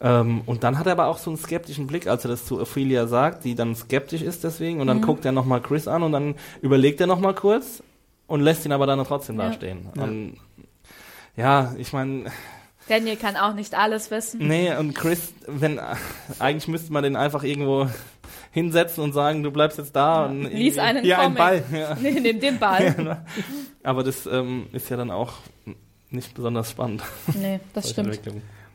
[0.00, 2.60] Ähm, und dann hat er aber auch so einen skeptischen Blick, als er das zu
[2.60, 4.80] Ophelia sagt, die dann skeptisch ist deswegen.
[4.80, 7.82] Und dann guckt er nochmal Chris an und dann überlegt er nochmal kurz
[8.26, 9.48] und lässt ihn aber dann trotzdem Ja.
[9.48, 9.88] dastehen.
[9.96, 10.36] Und
[11.36, 12.24] ja, ich meine,
[12.88, 14.46] Daniel kann auch nicht alles wissen.
[14.46, 15.80] nee, und Chris, wenn
[16.38, 17.88] eigentlich müsste man den einfach irgendwo
[18.50, 21.38] hinsetzen und sagen, du bleibst jetzt da und Lies einen Hier ein Comic.
[21.38, 21.64] Ball.
[21.72, 21.96] Ja.
[22.00, 23.24] Nee, nimm den Ball.
[23.82, 25.32] Aber das ähm, ist ja dann auch
[26.14, 27.02] nicht besonders spannend.
[27.34, 28.20] Nee, das stimmt.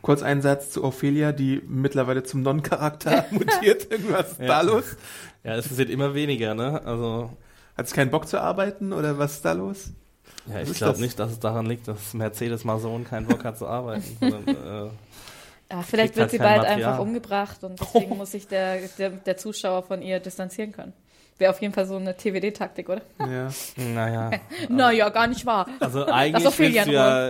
[0.01, 3.91] Kurz ein Satz zu Ophelia, die mittlerweile zum Non-Charakter mutiert.
[3.91, 4.47] Irgendwas ist Ja.
[4.47, 4.95] da los?
[5.43, 6.81] Ja, es wird immer weniger, ne?
[6.85, 7.31] Also
[7.77, 9.91] Hat sie keinen Bock zu arbeiten oder was ist da los?
[10.47, 11.01] ja, Was ich glaube das?
[11.01, 14.03] nicht, dass es daran liegt, dass Mercedes mal Sohn keinen Bock hat zu arbeiten.
[14.19, 14.89] sondern, äh,
[15.71, 16.83] Ja, vielleicht wird halt sie bald Material.
[16.91, 20.93] einfach umgebracht und deswegen muss sich der, der, der Zuschauer von ihr distanzieren können.
[21.39, 23.01] Wäre auf jeden Fall so eine TWD-Taktik, oder?
[23.19, 23.49] Ja.
[23.77, 24.31] Naja.
[24.69, 25.67] Naja, gar nicht wahr.
[25.79, 27.29] Also Das eigentlich willst du ja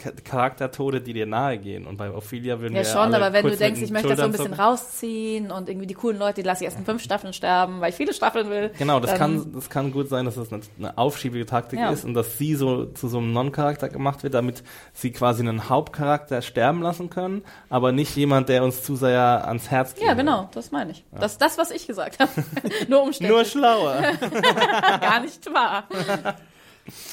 [0.00, 1.86] Cha- Charaktertode, die dir nahe gehen.
[1.86, 4.18] Und bei Ophelia würden Ja, wir schon, alle aber wenn du denkst, ich möchte das
[4.20, 7.02] so ein bisschen rausziehen und irgendwie die coolen Leute, die lasse ich erst in fünf
[7.02, 8.70] Staffeln sterben, weil ich viele Staffeln will.
[8.78, 11.90] Genau, das kann, das kann gut sein, dass das eine, eine aufschiebige Taktik Ja.
[11.90, 15.68] ist und dass sie so zu so einem Non-Charakter gemacht wird, damit sie quasi einen
[15.68, 20.04] Hauptcharakter sterben lassen können, aber nicht jemand, der uns zu sehr ans Herz geht.
[20.04, 21.04] Ja, genau, das meine ich.
[21.18, 22.30] Das ist das, was ich gesagt habe.
[22.88, 23.36] Nur umständlich.
[23.36, 24.00] Nur schlauer.
[25.00, 25.84] gar nicht wahr.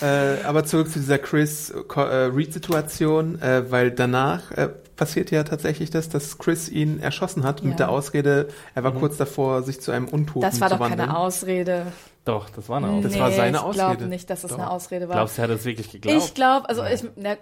[0.01, 6.37] Äh, aber zurück zu dieser Chris-Reed-Situation, äh, weil danach äh, passiert ja tatsächlich das, dass
[6.37, 7.67] Chris ihn erschossen hat Ja.
[7.67, 10.79] mit der Ausrede, er war kurz davor, sich zu einem Untoten Das war zu doch
[10.81, 10.99] wandeln.
[11.07, 11.87] keine Ausrede.
[12.23, 13.09] Doch, das war eine Ausrede.
[13.09, 13.85] Das war seine ich Ausrede.
[13.97, 14.59] glaube nicht, dass das Doch.
[14.59, 15.15] eine Ausrede war.
[15.17, 16.17] Glaubst du, er hat das wirklich geglaubt?
[16.23, 17.35] Ich glaube, also ich, na,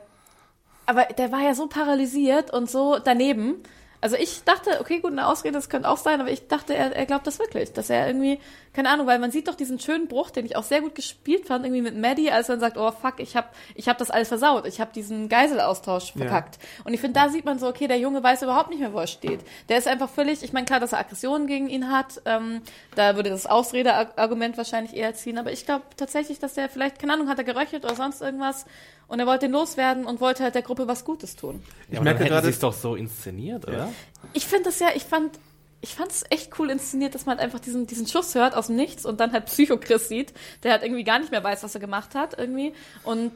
[0.85, 3.55] aber der war ja so paralysiert und so daneben.
[4.03, 6.93] Also ich dachte, okay, gut, eine Ausrede, das könnte auch sein, aber ich dachte, er,
[6.93, 8.37] er glaubt das wirklich, dass er irgendwie,
[8.73, 11.47] keine Ahnung, weil man sieht doch diesen schönen Bruch, den ich auch sehr gut gespielt
[11.47, 14.11] fand, irgendwie mit Maddie, als er dann sagt, oh fuck, ich hab, ich hab das
[14.11, 16.21] alles versaut, ich hab diesen Geiselaustausch Ja.
[16.23, 16.59] verkackt.
[16.83, 18.99] Und ich finde, da sieht man so, okay, der Junge weiß überhaupt nicht mehr, wo
[18.99, 19.39] er steht.
[19.69, 22.61] Der ist einfach völlig, ich meine, klar, dass er Aggressionen gegen ihn hat, ähm,
[22.95, 27.13] da würde das Ausrede-Argument wahrscheinlich eher ziehen, aber ich glaube tatsächlich, dass der vielleicht, keine
[27.13, 28.65] Ahnung, hat er geröchelt oder sonst irgendwas
[29.13, 31.61] und er wollte ihn loswerden und wollte halt der Gruppe was Gutes tun.
[31.89, 33.89] Ich aber merke gerade- es doch so inszeniert, oder?
[34.33, 35.37] Ich finde das ja, ich fand,
[35.81, 38.67] ich fand es echt cool inszeniert, dass man halt einfach diesen, diesen Schuss hört aus
[38.67, 40.33] dem Nichts und dann halt Psycho-Chris sieht,
[40.63, 42.73] der halt irgendwie gar nicht mehr weiß, was er gemacht hat, irgendwie.
[43.03, 43.31] Und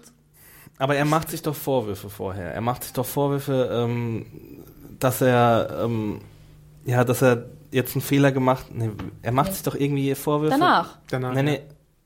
[0.79, 2.53] Aber er macht sich doch Vorwürfe vorher.
[2.53, 4.25] Er macht sich doch Vorwürfe, ähm,
[4.99, 6.21] dass er, ähm,
[6.85, 8.67] ja, dass er jetzt einen Fehler gemacht.
[8.71, 8.89] Nee,
[9.21, 10.57] er macht sich doch irgendwie Vorwürfe.
[10.57, 11.61] danach, Danach, Nee, nee,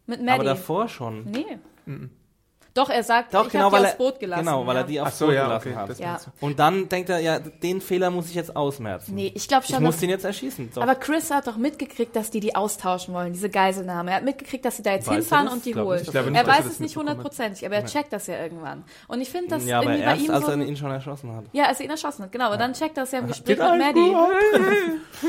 [0.08, 0.46] mit aber Maddie.
[0.46, 1.24] davor schon.
[1.32, 1.46] Nee.
[2.74, 4.46] Doch, er sagt, Doch, ich genau, hab weil die er, aufs Boot gelassen.
[4.46, 4.82] genau, weil ja.
[4.82, 5.78] er die aufs so, Boot ja, gelassen okay.
[5.78, 5.90] hat.
[5.90, 6.18] Das Ja.
[6.40, 9.14] Und dann denkt er, ja, den Fehler muss ich jetzt ausmerzen.
[9.14, 10.72] Nee, ich glaube ich schon, muss dass, den jetzt erschießen.
[10.74, 10.82] Doch.
[10.82, 14.12] aber Chris hat doch mitgekriegt, dass die die austauschen wollen, diese Geiselnahme.
[14.12, 15.56] Er hat mitgekriegt, dass sie da jetzt Weiß hinfahren das?
[15.56, 16.00] und die holen.
[16.00, 16.08] nicht.
[16.08, 18.28] Ich glaube nicht, er dass er weiß das es nicht hundertprozentig, aber er checkt das
[18.28, 18.86] ja irgendwann.
[19.08, 20.52] Und ich finde das ja, aber irgendwie bei erst, ihm als so...
[20.52, 21.44] er ihn schon erschossen hat.
[21.52, 22.46] ja, als er ihn erschossen hat, genau.
[22.46, 24.16] Aber dann checkt er es ja im Gespräch Geht mit Maddie.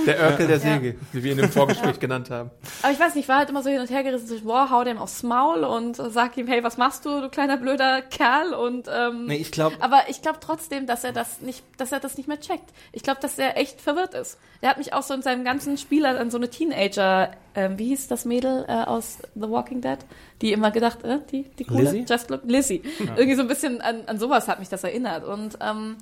[0.07, 2.51] Der Örkel der Säge, wie wir ihn im Vorgespräch genannt haben.
[2.82, 4.70] Aber ich weiß nicht, ich war halt immer so hin und her gerissen zwischen, boah,
[4.70, 8.89] hau dem aufs Maul und sag ihm, hey, was machst du kleiner blöder Kerl und
[8.89, 12.16] ähm, Nee, ich glaube, aber ich glaube trotzdem, dass er das nicht, dass er das
[12.16, 12.70] nicht mehr checkt.
[12.93, 14.39] Ich glaube, dass er echt verwirrt ist.
[14.61, 17.89] Er hat mich auch so in seinem ganzen Spiel an so eine Teenager, ähm, wie
[17.89, 19.99] hieß das Mädel äh, aus The Walking Dead,
[20.41, 22.05] die immer gedacht, äh, die, die coole, Lizzie?
[22.09, 22.83] Just Look, Lizzie.
[23.01, 25.97] Irgendwie so ein bisschen an, an sowas hat mich das erinnert und ähm,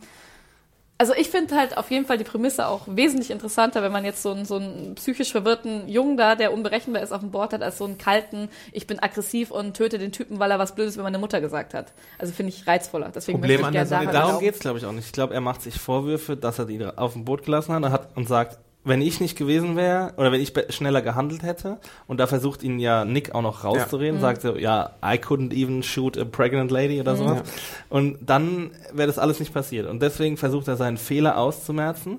[1.01, 4.23] also ich finde halt auf jeden Fall die Prämisse auch wesentlich interessanter, wenn man jetzt
[4.23, 7.63] so einen, so einen psychisch verwirrten Jungen da, der unberechenbar ist, auf dem Board hat,
[7.63, 10.97] als so einen kalten, ich bin aggressiv und töte den Typen, weil er was Blödes
[10.97, 11.95] über meine Mutter gesagt hat.
[12.19, 13.11] Also finde ich reizvoller.
[13.15, 14.45] Deswegen Problem möchte an ich der gerne Sache, darum glauben.
[14.45, 15.07] geht's, glaube ich, auch nicht.
[15.07, 18.29] Ich glaube, er macht sich Vorwürfe, dass er die auf dem Boot gelassen hat und
[18.29, 22.63] sagt, wenn ich nicht gewesen wäre oder wenn ich schneller gehandelt hätte und da versucht
[22.63, 24.21] ihn ja Nick auch noch rauszureden, Mhm.
[24.23, 27.43] sagt so, ja, I couldn't even shoot a pregnant lady oder sowas.
[27.91, 29.87] Und dann wäre das alles nicht passiert.
[29.87, 32.19] Und deswegen versucht er seinen Fehler auszumerzen.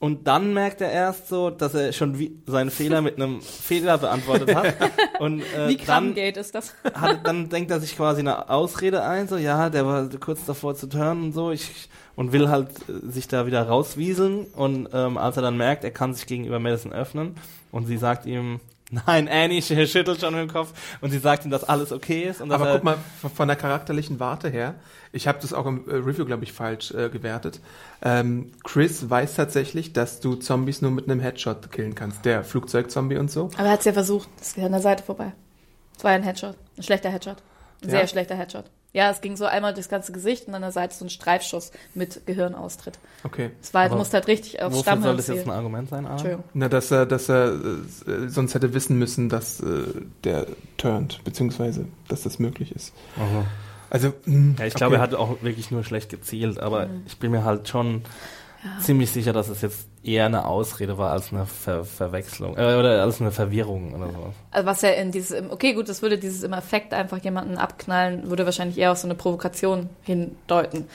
[0.00, 3.98] Und dann merkt er erst so, dass er schon wie seinen Fehler mit einem Fehler
[3.98, 4.74] beantwortet hat.
[5.20, 6.74] Und äh, Wie Krabben-Gate ist das?
[6.94, 10.74] hat, dann denkt er sich quasi eine Ausrede ein, so, ja, der war kurz davor
[10.74, 14.46] zu turnen und so, ich, und will halt äh, sich da wieder rauswieseln.
[14.56, 17.34] Und ähm, als er dann merkt, er kann sich gegenüber Madison öffnen
[17.70, 18.58] und sie sagt ihm,
[18.90, 22.40] nein, Annie, schüttelt schon mit dem Kopf und sie sagt ihm, dass alles okay ist.
[22.40, 22.98] Und dass Aber er, guck mal,
[23.34, 24.74] von- der charakterlichen Warte her,
[25.12, 27.60] ich habe das auch im äh, Review, glaube ich, falsch äh, gewertet.
[28.02, 32.24] Ähm, Chris weiß tatsächlich, dass du Zombies nur mit einem Headshot killen kannst.
[32.24, 33.50] Der Flugzeugzombie und so.
[33.56, 34.28] Aber er hat es ja versucht.
[34.38, 35.32] Das geht an der Seite vorbei.
[35.96, 36.56] Es war ja ein Headshot.
[36.78, 37.36] Ein schlechter Headshot.
[37.82, 37.98] Ein Ja?
[37.98, 38.64] sehr schlechter Headshot.
[38.92, 41.70] Ja, es ging so einmal durchs ganze Gesicht und an der Seite so ein Streifschuss
[41.94, 42.98] mit Gehirnaustritt.
[43.22, 43.50] Okay.
[43.62, 45.50] Es war, du Aber musst halt richtig aufs wofür soll Stammhirn das jetzt ein.
[45.52, 46.12] Argument sein, Aaron?
[46.12, 46.44] Entschuldigung.
[46.54, 49.84] Na, dass er, dass er äh, sonst hätte wissen müssen, dass äh,
[50.24, 52.92] der turnt, beziehungsweise, dass das möglich ist.
[53.16, 53.44] Aha.
[53.90, 55.00] Also, mh, Ja, ich glaube, okay.
[55.00, 57.02] er hat auch wirklich nur schlecht gezielt, aber Mhm.
[57.06, 58.02] ich bin mir halt schon
[58.80, 63.02] ziemlich sicher, dass es jetzt eher eine Ausrede war als eine Ver Verwechslung äh, oder
[63.02, 64.32] als eine Verwirrung oder so.
[64.50, 68.28] Also was ja in dieses, okay, gut, das würde dieses im Effekt einfach jemanden abknallen,
[68.30, 70.88] würde wahrscheinlich eher auf so eine Provokation hindeuten.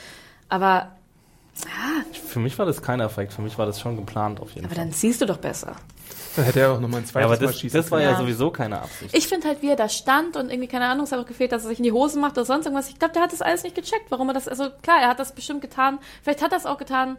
[0.49, 0.89] Aber,
[2.28, 4.76] Für mich war das kein Effekt, für mich war das schon geplant auf jeden aber
[4.76, 4.84] Fall.
[4.86, 5.76] dann ziehst du doch besser.
[6.36, 8.11] Dann hätte er auch nochmal ein Ja, zweites aber Mal das, schießen das war ja
[8.11, 8.18] Ja.
[8.18, 9.16] sowieso keine Absicht.
[9.16, 11.51] Ich finde halt, wie er da stand und irgendwie, keine Ahnung, es hat auch gefehlt,
[11.53, 12.89] dass er sich in die Hosen macht oder sonst irgendwas.
[12.89, 15.20] Ich glaube, der hat das alles nicht gecheckt, warum er das, also klar, er hat
[15.20, 15.97] das bestimmt getan.
[16.24, 17.16] Vielleicht hat er es auch getan,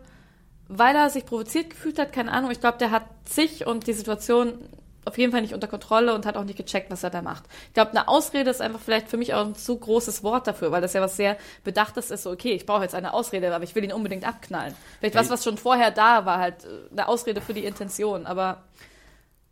[0.68, 2.50] weil er sich provoziert gefühlt hat, keine Ahnung.
[2.50, 4.58] Ich glaube, der hat sich und die Situation
[5.06, 7.44] auf jeden Fall nicht unter Kontrolle und hat auch nicht gecheckt, was er da macht.
[7.68, 10.72] Ich glaube, eine Ausrede ist einfach vielleicht für mich auch ein zu großes Wort dafür,
[10.72, 12.24] weil das ja was sehr Bedachtes ist.
[12.24, 14.74] So, okay, ich brauche jetzt eine Ausrede, aber ich will ihn unbedingt abknallen.
[14.98, 18.64] Vielleicht was, was schon vorher da war, halt äh, eine Ausrede für die Intention, aber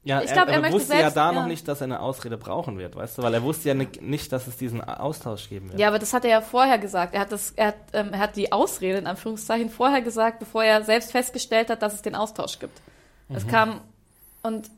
[0.07, 1.41] Ja, Ich glaub, er er möchte wusste ja selbst- da ja.
[1.41, 3.23] noch nicht, dass er eine Ausrede brauchen wird, weißt du?
[3.23, 5.81] Weil er wusste ja ni- nicht, dass es diesen Austausch geben wird.
[5.81, 7.15] Ja, aber das hat er ja vorher gesagt.
[7.15, 10.63] Er hat, das, er, hat, ähm, er hat die Ausrede in Anführungszeichen vorher gesagt, bevor
[10.63, 12.79] er selbst festgestellt hat, dass es den Austausch gibt.
[13.31, 13.81] Es kam
[14.43, 14.71] und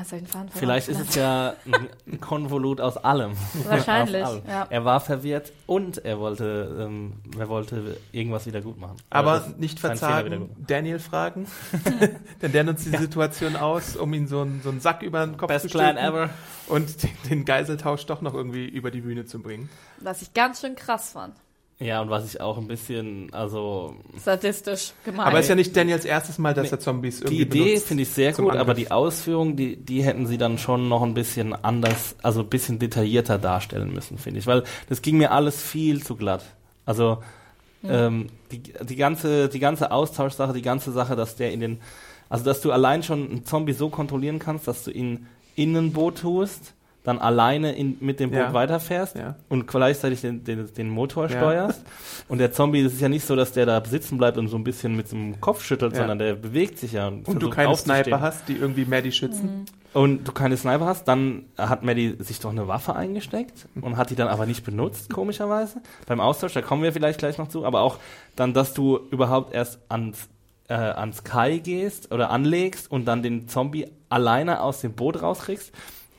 [0.00, 0.50] ah, Faden verloren.
[0.52, 3.32] Vielleicht ist es ja ein, ein Konvolut aus allem.
[3.64, 4.42] Wahrscheinlich, aus allem.
[4.48, 4.66] ja.
[4.70, 8.96] Er war verwirrt und er wollte, ähm, er wollte irgendwas wieder gut machen.
[9.10, 10.50] Aber nicht verzagen.
[10.66, 11.46] Daniel fragen.
[12.42, 15.36] Denn der nutzt die Situation aus, um ihn so einen, so einen Sack über den
[15.36, 16.30] Kopf Best zu plan stülpen ever.
[16.68, 19.68] und den, den Geiseltausch doch noch irgendwie über die Bühne zu bringen.
[20.00, 21.34] Was ich ganz schön krass fand.
[21.80, 25.26] Ja, und was ich auch ein bisschen, also Statistisch gemeint.
[25.28, 26.76] Aber es ist ja nicht Daniels erstes Mal, dass Nee.
[26.76, 28.60] er Zombies die irgendwie Idee benutzt finde ich sehr gut, Angriff.
[28.60, 32.48] aber die Ausführung, die, die hätten sie dann schon noch ein bisschen anders, also ein
[32.48, 34.46] bisschen detaillierter darstellen müssen, finde ich.
[34.46, 36.44] Weil das ging mir alles viel zu glatt.
[36.86, 37.18] Also
[37.82, 41.80] ähm, die, die ganze, die ganze Austauschsache, die ganze Sache, dass der in den,
[42.28, 45.92] also dass du allein schon einen Zombie so kontrollieren kannst, dass du ihn in ein
[45.92, 46.73] Boot tust,
[47.04, 48.52] dann alleine in, mit dem Boot Ja.
[48.54, 49.36] weiterfährst Ja.
[49.50, 51.36] und gleichzeitig den, den, den Motor Ja.
[51.38, 51.84] steuerst.
[52.28, 54.56] Und der Zombie, das ist ja nicht so, dass der da sitzen bleibt und so
[54.56, 57.06] ein bisschen mit dem Kopf schüttelt, sondern der bewegt sich ja.
[57.08, 57.76] Und, Und du keine.
[57.76, 59.66] Sniper hast, die irgendwie Maddie schützen.
[59.92, 64.10] Und du keine Sniper hast, dann hat Maddie sich doch eine Waffe eingesteckt und hat
[64.10, 65.82] die dann aber nicht benutzt, komischerweise.
[66.06, 67.98] Beim Austausch, da kommen wir vielleicht gleich noch zu, aber auch
[68.34, 70.28] dann, dass du überhaupt erst ans,
[70.68, 75.70] äh, ans Kai gehst oder anlegst und dann den Zombie alleine aus dem Boot rauskriegst.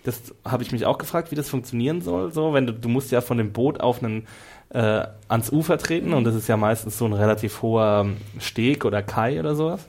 [0.05, 2.31] Das habe ich mich auch gefragt, wie das funktionieren soll.
[2.31, 4.25] So, wenn du, du musst ja von dem Boot auf einen
[4.69, 8.85] äh, ans Ufer treten und das ist ja meistens so ein relativ hoher ähm, Steg
[8.85, 9.81] oder Kai oder sowas.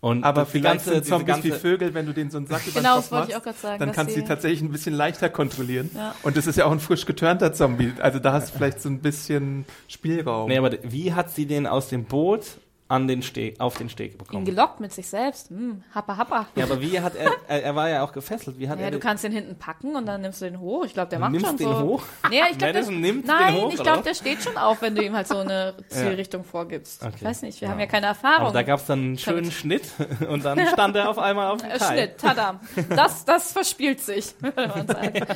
[0.00, 2.80] Und Aber vielleicht ganze- sind Zombies wie Vögel, wenn du den so einen Sack über
[2.80, 4.60] den Genau, Kopf das wollte machst, ich auch gerade sagen, dann kannst du sie- tatsächlich
[4.62, 5.90] ein bisschen leichter kontrollieren.
[5.94, 6.14] Ja.
[6.22, 7.92] Und das ist ja auch ein frisch geturnter Zombie.
[8.00, 10.48] Also da hast du vielleicht so ein bisschen Spielraum.
[10.48, 12.42] Nee, aber wie hat sie den aus dem Boot
[12.88, 14.44] an den Steg, auf den Steg ihn bekommen?
[14.44, 15.50] gelockt mit sich selbst.
[15.50, 16.46] Hm, happa, happa.
[16.54, 18.90] Ja, aber wie hat er, er, er war ja auch gefesselt, wie hat Ja, er
[18.92, 20.84] du den- kannst den hinten packen und dann nimmst du den hoch.
[20.84, 21.80] Ich glaube, der macht nimmst schon den so.
[21.80, 22.02] hoch?
[22.30, 24.04] Nee, ich glaube, Madison nimmt den nein, hoch, ich oder glaube, was?
[24.04, 27.02] der steht schon auf, wenn du ihm halt so eine Zielrichtung vorgibst.
[27.02, 27.12] Okay.
[27.16, 27.86] Ich weiß nicht, wir haben Ja.
[27.86, 28.46] ja keine Erfahrung.
[28.46, 29.82] aber da gab es dann einen schönen Schnitt
[30.28, 31.86] und dann stand er auf einmal auf dem äh, Kai.
[31.96, 32.60] Schnitt, tada.
[32.90, 35.26] Das, das verspielt sich, würde man sagen.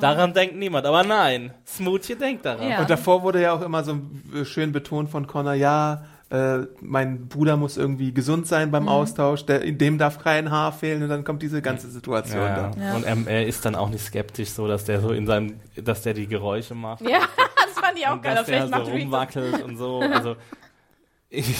[0.00, 2.68] Daran denkt niemand, aber nein, Smoothie denkt daran.
[2.68, 2.80] Ja.
[2.80, 3.98] Und davor wurde ja auch immer so
[4.44, 8.72] schön betont von Connor, ja, äh, mein Bruder muss irgendwie gesund sein Mhm.
[8.72, 12.70] beim Austausch, der, dem darf kein Haar fehlen und dann kommt diese ganze Situation Ja,
[12.70, 12.80] da.
[12.82, 12.94] Ja.
[12.96, 16.02] Und er, er ist dann auch nicht skeptisch, so dass der so in seinem, dass
[16.02, 17.02] der die Geräusche macht.
[17.02, 17.20] Ja,
[17.64, 18.34] das fand ich auch und geil.
[18.34, 20.00] dass Vielleicht der so rumwackelt und so.
[20.12, 20.36] Also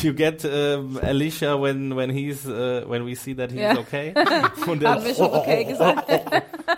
[0.03, 3.77] you get um, Alicia when when he's uh, when we see that he's Ja.
[3.77, 4.15] okay.
[4.67, 6.09] Und der, Haben wir schon okay gesagt.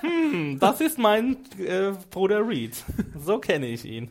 [0.01, 2.83] "Hm, das ist mein äh, Bruder Reed.
[3.23, 4.09] So kenne ich ihn.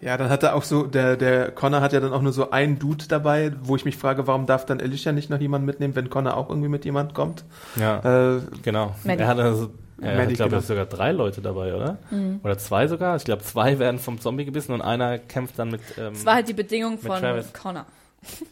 [0.00, 2.50] Ja, dann hat er auch so, der, der Connor hat ja dann auch nur so
[2.50, 5.94] einen Dude dabei, wo ich mich frage, warum darf dann Alicia nicht noch jemand mitnehmen,
[5.94, 7.44] wenn Connor auch irgendwie mit jemand kommt?
[7.76, 8.94] Ja, Äh, genau.
[9.04, 9.22] Maddie.
[9.22, 9.70] Er hat also
[10.00, 10.62] er Maddie, hat, glaube genau.
[10.62, 11.98] sogar drei Leute dabei, oder?
[12.10, 12.40] Mhm.
[12.42, 13.16] Oder zwei sogar.
[13.16, 15.82] Ich glaube, zwei werden vom Zombie gebissen und einer kämpft dann mit.
[15.98, 17.52] Ähm, Das war halt die Bedingung von Travis.
[17.52, 17.84] Connor.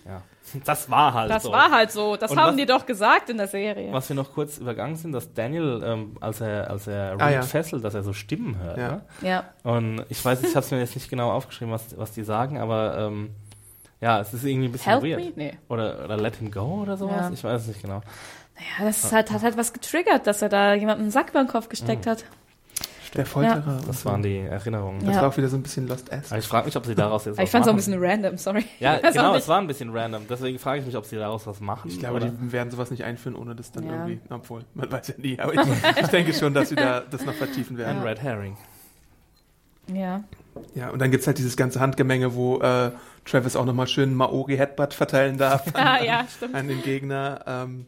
[0.06, 0.22] ja.
[0.64, 1.52] Das war halt Das so.
[1.52, 2.16] war halt so.
[2.16, 3.92] Das Und haben was- die doch gesagt in der Serie.
[3.92, 7.30] Was wir noch kurz übergangen sind, dass Daniel, ähm, als er, als er Reed Ah,
[7.30, 7.42] ja.
[7.42, 8.78] fesselt, dass er so Stimmen hört.
[8.78, 8.88] Ja.
[8.90, 9.02] Ne?
[9.22, 9.44] Ja.
[9.64, 12.58] Und ich weiß, ich habe es mir jetzt nicht genau aufgeschrieben, was, was die sagen,
[12.58, 13.30] aber ähm,
[14.00, 15.18] ja, es ist irgendwie ein bisschen Help weird.
[15.20, 15.32] me?
[15.36, 15.58] Nee.
[15.68, 17.16] Oder, oder Let Him Go oder sowas.
[17.28, 17.30] Ja.
[17.32, 18.00] Ich weiß es nicht genau.
[18.78, 21.40] Ja, das ist halt, hat halt was getriggert, dass er da jemandem einen Sack über
[21.42, 22.10] den Kopf gesteckt Mhm.
[22.10, 22.24] hat.
[23.14, 23.80] Der Folterer.
[23.86, 25.04] Das waren die Erinnerungen.
[25.04, 26.30] Das war auch wieder so ein bisschen Lost Ass.
[26.30, 28.36] Aber ich frage mich, ob sie daraus jetzt ich fand es auch ein bisschen random,
[28.36, 28.64] sorry.
[28.80, 30.22] Ja, genau, es war ein bisschen random.
[30.28, 31.90] Deswegen frage ich mich, ob sie daraus was machen.
[31.90, 32.28] Ich glaube, oder?
[32.28, 33.92] die werden sowas nicht einführen, ohne das dann Ja.
[33.92, 35.60] irgendwie, obwohl, man weiß ja nie, aber ich,
[36.00, 38.02] ich denke schon, dass sie da das noch vertiefen ein werden.
[38.02, 38.56] Red Herring.
[39.92, 40.22] Ja.
[40.74, 42.90] Ja, und dann gibt's halt dieses ganze Handgemenge, wo äh,
[43.24, 46.54] Travis auch nochmal schön Maori-Headbutt verteilen darf Ah, ja, stimmt.
[46.54, 47.44] an den Gegner.
[47.46, 47.86] Ähm,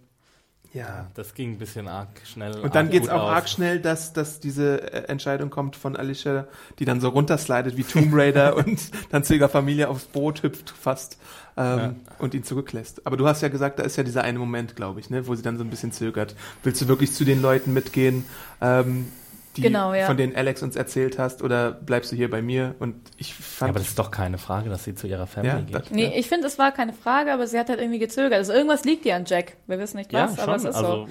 [0.72, 1.06] ja.
[1.14, 2.58] Das ging ein bisschen arg schnell.
[2.60, 3.30] Und dann geht's gut auch aus.
[3.30, 6.46] arg schnell, dass, dass diese äh, Entscheidung kommt von Alicia,
[6.78, 10.70] die dann so runterslidet wie Tomb Raider und dann zu ihrer Familie aufs Boot hüpft
[10.70, 11.18] fast
[11.56, 11.94] ähm, Ja.
[12.18, 13.06] und ihn zurücklässt.
[13.06, 15.34] Aber du hast ja gesagt, da ist ja dieser eine Moment, glaube ich, ne, wo
[15.34, 16.36] sie dann so ein bisschen zögert.
[16.62, 18.24] Willst du wirklich zu den Leuten mitgehen,
[18.60, 19.10] ähm,
[19.56, 20.06] die, Genau, ja.
[20.06, 22.74] von denen Alex uns erzählt hast, oder bleibst du hier bei mir?
[22.78, 25.52] Und ich Ja, fand, aber das ist doch keine Frage, dass sie zu ihrer Family
[25.54, 25.74] Ja, geht.
[25.74, 28.34] das- Nee, ich finde, es war keine Frage, aber sie hat halt irgendwie gezögert.
[28.34, 29.56] Also irgendwas liegt ihr an Jack.
[29.66, 30.44] Wir wissen nicht Ja, was, schon.
[30.44, 31.08] aber es ist also, so.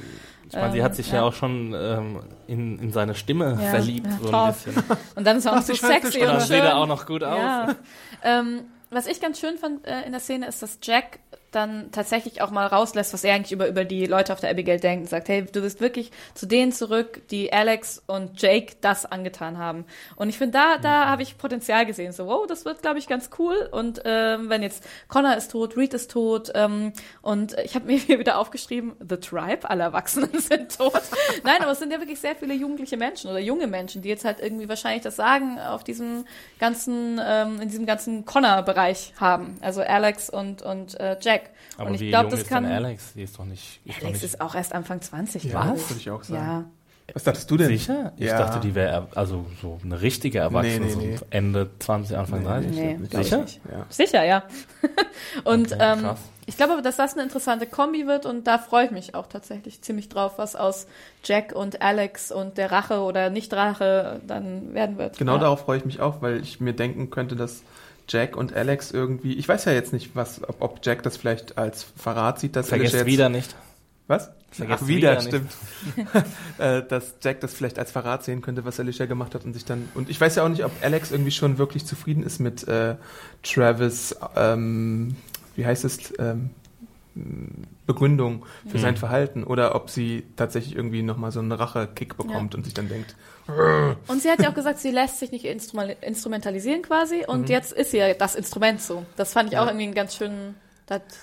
[0.48, 1.24] ich meine, sie Ähm, hat sich ja, ja.
[1.24, 4.84] auch schon ähm, in, in seine Stimme Ja, verliebt, ja, so ein bisschen.
[5.16, 6.48] Und dann ist er auch Ach, so sexy und Dann schön.
[6.48, 7.38] sieht er auch noch gut aus.
[7.38, 7.76] Ja.
[8.24, 11.20] ähm, was ich ganz schön fand äh, in der Szene ist, dass Jack
[11.52, 14.80] dann tatsächlich auch mal rauslässt, was er eigentlich über, über die Leute auf der Abigail
[14.80, 19.06] denkt und sagt, hey, du bist wirklich zu denen zurück, die Alex und Jake das
[19.06, 19.86] angetan haben.
[20.16, 22.12] Und ich finde, da, da habe ich Potenzial gesehen.
[22.12, 23.70] So, wow, das wird, glaube ich, ganz cool.
[23.72, 27.98] Und ähm, wenn jetzt Connor ist tot, Reed ist tot ähm, und ich habe mir
[27.98, 31.02] hier wieder aufgeschrieben, The Tribe, alle Erwachsenen sind tot.
[31.44, 34.26] Nein, aber es sind ja wirklich sehr viele jugendliche Menschen oder junge Menschen, die jetzt
[34.26, 36.26] halt irgendwie wahrscheinlich das Sagen auf diesem
[36.60, 39.58] ganzen, ähm, in diesem ganzen Connor-Bereich haben.
[39.62, 41.39] Also Alex und, und äh, Jack.
[41.78, 42.66] Aber und ich glaube, das ist kann.
[42.66, 43.14] Alex?
[43.14, 43.80] Die ist doch nicht.
[43.86, 45.44] Ist doch Alex nicht ist auch erst Anfang 20.
[45.46, 46.46] Ja, glaub würde ich auch sagen.
[46.46, 46.66] Ja.
[47.14, 47.68] Was dachtest du denn?
[47.70, 48.14] sicher?
[48.18, 48.38] Ich Ja.
[48.38, 51.18] dachte, die wäre also so eine richtige Erwachsene, Nee, nee, nee.
[51.18, 52.72] so Ende 20, Anfang 30.
[52.72, 53.46] Nee, Sicher?
[53.72, 53.86] Ja.
[53.90, 54.44] Sicher, ja.
[55.44, 56.10] und Okay, ähm,
[56.46, 59.28] ich glaube aber, dass das eine interessante Kombi wird und da freue ich mich auch
[59.28, 60.88] tatsächlich ziemlich drauf, was aus
[61.24, 65.18] Jack und Alex und der Rache oder Nicht-Rache dann werden wird.
[65.18, 65.40] Genau ja.
[65.40, 67.64] darauf freue ich mich auch, weil ich mir denken könnte, dass
[68.10, 71.58] Jack und Alex irgendwie, ich weiß ja jetzt nicht, was, ob, ob Jack das vielleicht
[71.58, 73.56] als Verrat sieht, dass Vergesst Alicia jetzt, wieder nicht.
[74.08, 74.32] Was?
[74.52, 75.52] Vergesst Ach, wieder, wieder stimmt.
[76.58, 79.64] äh, dass Jack das vielleicht als Verrat sehen könnte, was Alicia gemacht hat und sich
[79.66, 79.88] dann.
[79.94, 82.96] Und ich weiß ja auch nicht, ob Alex irgendwie schon wirklich zufrieden ist mit äh,
[83.44, 85.16] Travis, ähm,
[85.56, 86.50] wie heißt es, ähm,
[87.86, 88.82] Begründung für Mhm.
[88.82, 92.58] sein Verhalten oder ob sie tatsächlich irgendwie nochmal so einen Rache-Kick bekommt Ja.
[92.58, 93.16] und sich dann denkt,
[94.08, 97.92] Und sie hat ja auch gesagt, sie lässt sich nicht instrumentalisieren quasi und jetzt ist
[97.92, 99.06] sie ja das Instrument so.
[99.16, 99.56] Das fand ich Mhm.
[99.58, 99.64] Ja.
[99.64, 100.56] auch irgendwie einen ganz schönen,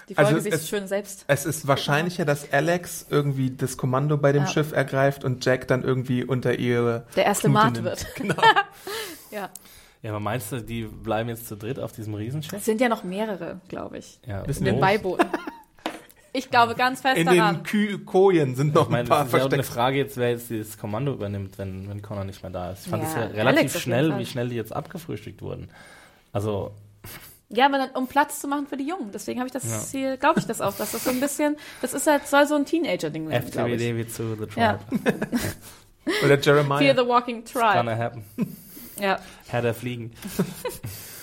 [0.09, 1.25] die Folge Also sich es- schön selbst.
[1.27, 4.49] es ist wahrscheinlicher, dass Alex irgendwie das Kommando bei dem Ja.
[4.49, 8.07] Schiff ergreift und Jack dann irgendwie unter ihre Der erste Mart wird.
[8.15, 8.35] Genau.
[9.33, 9.51] Ja.
[10.03, 12.53] Ja, aber meinst du, die bleiben jetzt zu dritt auf diesem Riesenschiff?
[12.57, 14.21] Es sind ja noch mehrere, glaube ich.
[14.25, 15.19] Ja, Wissen In den Oh.
[16.37, 17.57] Ich glaube ganz fest In daran.
[17.57, 19.75] den Kü Kojen sind noch Ich meine, ein paar das ist ja auch eine versteckt.
[19.75, 22.85] Frage jetzt, wer jetzt das Kommando übernimmt, wenn, wenn Connor nicht mehr da ist.
[22.85, 25.69] Ich fand Ja, es ja Alex relativ schnell, wie schnell die jetzt abgefrühstückt wurden.
[26.33, 26.73] Also,
[27.49, 29.11] Ja, aber dann, um Platz zu machen für die Jungen.
[29.13, 29.99] Deswegen habe ich das Ja.
[29.99, 32.55] hier, glaube ich das auch, dass das so ein bisschen, das ist halt, soll so
[32.55, 33.81] ein Teenager-Ding werden, glaube ich.
[33.81, 34.57] FTWD wie zu The Tribe.
[34.61, 34.79] Ja.
[36.25, 36.79] Oder Jeremiah.
[36.79, 37.97] Fear the Walking Gonna Tribe.
[37.99, 38.25] happen.
[39.01, 39.19] Ja.
[39.49, 40.13] Herr der Fliegen.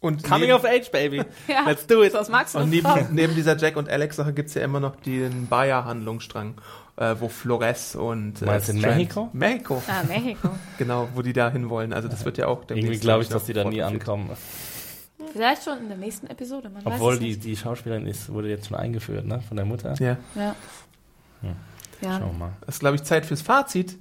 [0.00, 1.16] Und Coming neben, of age, baby.
[1.48, 1.64] ja.
[1.66, 2.14] Let's do it.
[2.14, 2.60] Was magst du?
[2.60, 6.54] und neben, neben dieser Jack und Alex Sache gibt's ja immer noch den Bayer-Handlungsstrang,
[6.96, 9.28] äh, wo Flores und äh, Meinst du in Mexiko?
[9.32, 10.50] Mexiko, Ah, Mexiko.
[10.78, 11.92] genau, wo die da hinwollen.
[11.92, 14.30] Also das wird ja auch Irgendwie glaube ich, dass die da nie ankommen.
[15.32, 17.44] Vielleicht schon in der nächsten Episode, man Obwohl weiß es die, nicht.
[17.44, 19.40] die Schauspielerin ist, wurde jetzt schon eingeführt, ne?
[19.46, 19.94] Von der Mutter.
[19.98, 20.54] Ja, Ja.
[21.42, 21.50] Hm.
[22.00, 22.18] Ja.
[22.20, 22.52] Schauen wir mal.
[22.64, 23.96] das ist glaube ich Zeit fürs Fazit.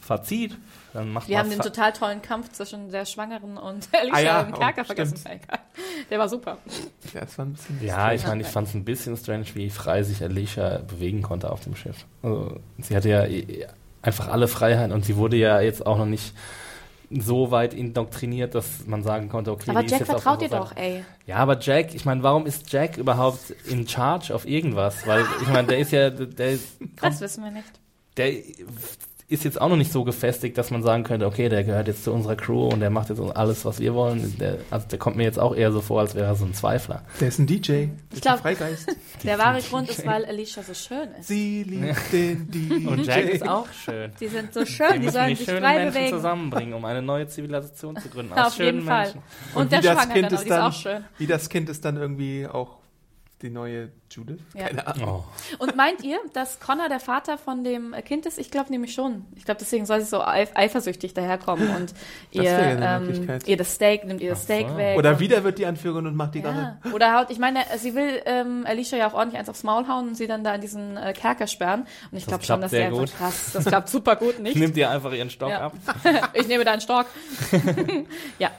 [0.00, 0.56] Fazit.
[0.96, 4.40] Dann macht Wir haben den total tollen Kampf zwischen der Schwangeren und Alicia Ah ja,
[4.40, 5.20] im Kerker oh, vergessen.
[6.08, 6.56] Der war super.
[7.12, 7.84] Ja, das war ein bisschen.
[7.84, 11.50] Ja, ich meine, ich fand es ein bisschen strange, wie frei sich Alicia bewegen konnte
[11.50, 12.06] auf dem Schiff.
[12.22, 13.66] Also, sie hatte ja eh-
[14.00, 16.32] einfach alle Freiheiten und sie wurde ja jetzt auch noch nicht
[17.10, 20.74] so weit indoktriniert, dass man sagen konnte, okay, Aber die ist Jack vertraut dir doch,
[20.76, 21.04] ey.
[21.26, 25.06] Ja, aber Jack, ich meine, warum ist Jack überhaupt in charge auf irgendwas?
[25.06, 26.58] Weil, ich meine, der ist ja, der,
[27.02, 27.68] Das wissen wir nicht.
[28.16, 28.32] der
[29.28, 32.04] ist jetzt auch noch nicht so gefestigt, dass man sagen könnte, okay, der gehört jetzt
[32.04, 34.36] zu unserer Crew und der macht jetzt alles, was wir wollen.
[34.38, 36.54] Der, also der kommt mir jetzt auch eher so vor, als wäre er so ein
[36.54, 37.02] Zweifler.
[37.20, 37.86] Der ist ein DJ.
[38.14, 38.88] Ich glaub- ein Freigeist.
[39.24, 41.26] Der wahre Grund ist, weil Alicia so schön ist.
[41.26, 42.86] Sie liebt den DJ.
[42.86, 44.12] Und Jack ist auch schön.
[44.20, 46.16] Die sind so schön, die müssen sollen die sich schönen frei Menschen bewegen.
[46.16, 48.32] zusammenbringen, um eine neue Zivilisation zu gründen.
[48.34, 49.04] Auf jeden Fall.
[49.06, 49.22] Menschen.
[49.54, 51.04] Und, der das Schwangere, Kind aber ist die ist dann, auch schön.
[51.18, 52.76] Wie das Kind ist dann irgendwie auch
[53.42, 54.38] die neue Judith.
[54.54, 54.68] Ja.
[54.68, 55.24] Keine Ahnung.
[55.58, 55.62] Oh.
[55.62, 58.38] Und meint ihr, dass Connor der Vater von dem Kind ist?
[58.38, 59.26] Ich glaube nämlich schon.
[59.36, 61.92] Ich glaube, deswegen soll sie so eif eifersüchtig daherkommen und
[62.30, 64.76] ihr, ja ähm, ihr das Steak, nimmt ihr das Ach Steak so.
[64.78, 64.96] weg.
[64.96, 66.40] Oder wieder wird die Anführerin und macht die.
[66.40, 66.78] Ja.
[66.94, 70.08] Oder haut, ich meine, sie will ähm, Alicia ja auch ordentlich eins aufs Maul hauen
[70.08, 71.80] und sie dann da in diesen äh, Kerker sperren.
[72.10, 73.00] Und ich Das glaube schon, klappt dass sehr sie gut.
[73.02, 74.56] einfach krass, das klappt super gut, nicht?
[74.56, 75.66] Nimmt ihr einfach ihren Stock Ja.
[75.66, 75.74] ab.
[76.32, 77.04] ich nehme deinen Stock.
[78.38, 78.50] ja.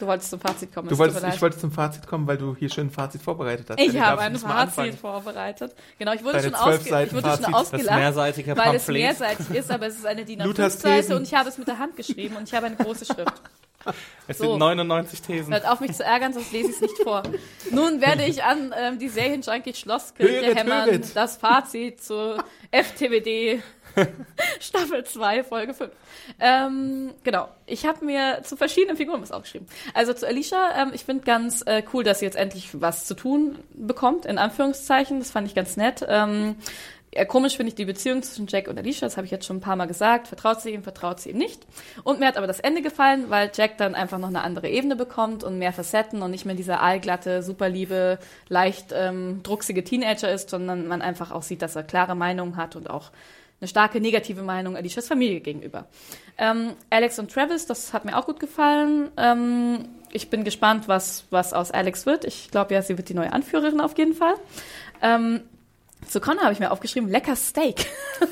[0.00, 0.88] Du wolltest zum Fazit kommen.
[0.88, 3.66] Du es wolltest, ich wollte zum Fazit kommen, weil du hier schön ein Fazit vorbereitet
[3.70, 3.78] hast.
[3.78, 5.74] Ich habe ein Fazit vorbereitet.
[5.98, 7.54] Genau, ich wurde Deine schon, ausge ich wurde schon Fazit.
[7.54, 9.02] Ausgelacht, weil es Pamphlet.
[9.02, 11.16] mehrseitig ist, aber es ist eine DIN Luthers A5-Seite Thesen.
[11.16, 13.32] und ich habe es mit der Hand geschrieben und ich habe eine große Schrift.
[14.28, 14.50] Es So.
[14.50, 15.54] sind 99 Thesen.
[15.54, 17.22] Hört auf mich zu ärgern, sonst lese ich es nicht vor.
[17.70, 21.16] Nun werde ich an ähm, die Serienjunkie Schlosskirche Höret, hämmern, höret.
[21.16, 22.36] das Fazit zu
[22.70, 23.62] FTWD
[24.60, 25.90] Staffel 2, Folge 5.
[26.38, 29.68] Ähm, genau, ich habe mir zu verschiedenen Figuren was aufgeschrieben.
[29.94, 33.14] Also zu Alicia, ähm, ich finde ganz äh, cool, dass sie jetzt endlich was zu
[33.14, 35.18] tun bekommt, in Anführungszeichen.
[35.18, 36.04] Das fand ich ganz nett.
[36.08, 36.56] Ähm,
[37.12, 39.56] ja, komisch finde ich die Beziehung zwischen Jack und Alicia, das habe ich jetzt schon
[39.56, 40.28] ein paar Mal gesagt.
[40.28, 41.66] Vertraut sie ihm, vertraut sie ihm nicht.
[42.04, 44.94] Und mir hat aber das Ende gefallen, weil Jack dann einfach noch eine andere Ebene
[44.94, 50.50] bekommt und mehr Facetten und nicht mehr dieser aalglatte, superliebe, leicht ähm, drucksige Teenager ist,
[50.50, 53.10] sondern man einfach auch sieht, dass er klare Meinungen hat und auch
[53.60, 55.86] eine starke negative Meinung Alicias Familie gegenüber.
[56.38, 59.10] Ähm, Alex und Travis, das hat mir auch gut gefallen.
[59.16, 62.24] Ähm, ich bin gespannt, was, was aus Alex wird.
[62.24, 64.34] Ich glaube ja, sie wird die neue Anführerin auf jeden Fall.
[65.02, 65.42] Ähm,
[66.08, 67.86] zu Connor habe ich mir aufgeschrieben, lecker Steak.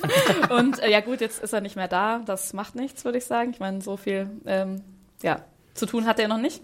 [0.48, 2.20] und äh, ja gut, jetzt ist er nicht mehr da.
[2.24, 3.50] Das macht nichts, würde ich sagen.
[3.50, 4.82] Ich meine, so viel ähm,
[5.22, 6.62] ja, zu tun hat er noch nicht.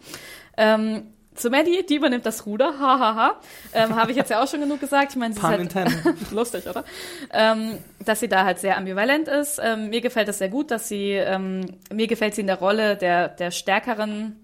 [0.56, 3.40] Ähm, zu Maddie, die übernimmt das Ruder, hahaha, ha, ha.
[3.72, 5.10] ähm, habe ich jetzt ja auch schon genug gesagt.
[5.10, 5.94] Ich meine, sie ist halt
[6.30, 6.84] lustig, oder?
[7.32, 9.60] Ähm, dass sie da halt sehr ambivalent ist.
[9.62, 12.96] Ähm, mir gefällt das sehr gut, dass sie, ähm, mir gefällt sie in der Rolle
[12.96, 14.36] der, der stärkeren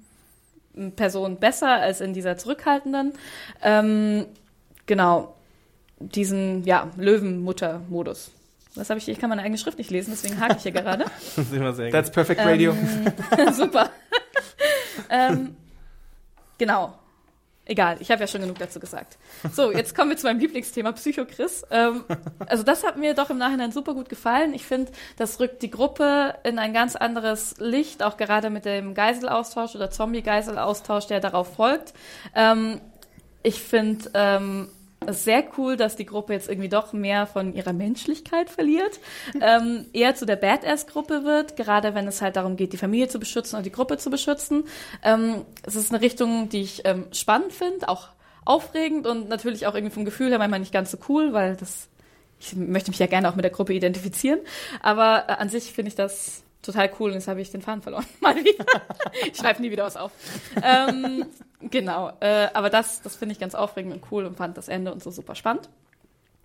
[0.97, 3.13] Person besser als in dieser zurückhaltenden.
[3.63, 4.27] Ähm,
[4.87, 5.37] genau,
[5.99, 8.33] diesen, ja, Löwenmutter-Modus.
[8.77, 9.13] Was habe ich hier?
[9.13, 11.05] Ich kann meine eigene Schrift nicht lesen, deswegen hake ich hier gerade.
[11.37, 12.73] das ist immer sehr That's perfect radio.
[12.73, 13.91] Ähm, super.
[16.61, 16.95] Genau.
[17.65, 19.17] Egal, ich habe ja schon genug dazu gesagt.
[19.53, 21.65] So, jetzt kommen wir zu meinem Lieblingsthema, Psycho-Chris.
[21.71, 22.05] Ähm,
[22.47, 24.55] also das hat mir doch im Nachhinein super gut gefallen.
[24.55, 28.95] Ich finde, das rückt die Gruppe in ein ganz anderes Licht, auch gerade mit dem
[28.95, 31.95] Geiselaustausch oder Zombie-Geiselaustausch, der darauf folgt.
[32.35, 32.81] Ähm,
[33.43, 34.69] ich finde, ähm,
[35.07, 39.01] es ist sehr cool, dass die Gruppe jetzt irgendwie doch mehr von ihrer Menschlichkeit verliert,
[39.41, 43.19] ähm, eher zu der Badass-Gruppe wird, gerade wenn es halt darum geht, die Familie zu
[43.19, 44.65] beschützen und die Gruppe zu beschützen.
[45.03, 48.09] Ähm, es ist eine Richtung, die ich ähm, spannend finde, auch
[48.45, 51.89] aufregend und natürlich auch irgendwie vom Gefühl her manchmal nicht ganz so cool, weil das
[52.43, 54.41] ich möchte mich ja gerne auch mit der Gruppe identifizieren,
[54.83, 57.83] aber äh, an sich finde ich das total cool und jetzt habe ich den Faden
[57.83, 58.07] verloren.
[58.21, 58.65] Mal wieder.
[59.31, 60.13] ich schreibe nie wieder was auf.
[60.63, 61.27] ähm,
[61.61, 64.93] genau, äh, aber das, das finde ich ganz aufregend und cool und fand das Ende
[64.93, 65.69] und so super spannend.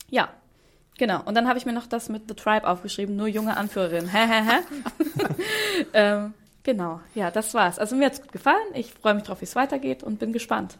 [0.10, 0.30] Ja,
[0.98, 1.22] genau.
[1.24, 4.08] Und dann habe ich mir noch das mit The Tribe aufgeschrieben, nur junge Anführerin.
[4.08, 5.34] Hä, hä, hä?
[5.94, 7.80] ähm, genau, ja, das war's.
[7.80, 8.68] Also mir hat's gut gefallen.
[8.74, 10.78] Ich freue mich drauf, wie es weitergeht und bin gespannt.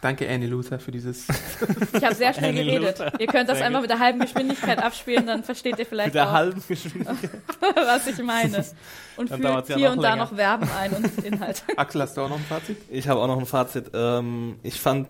[0.00, 1.26] Danke, Annie Luther, für dieses.
[1.92, 3.00] Ich habe sehr schnell geredet.
[3.18, 6.28] Ihr könnt das einfach mit der halben Geschwindigkeit abspielen, dann versteht ihr vielleicht mit der
[6.28, 7.30] auch, halben Geschwindigkeit.
[7.74, 8.64] was ich meine.
[9.16, 10.24] Und Dann fügt dauert's ja hier und da länger.
[10.26, 11.64] noch Verben ein und Inhalt.
[11.76, 12.76] Axel, hast du auch noch ein Fazit?
[12.88, 13.90] Ich habe auch noch ein Fazit.
[13.92, 15.08] Ähm, ich fand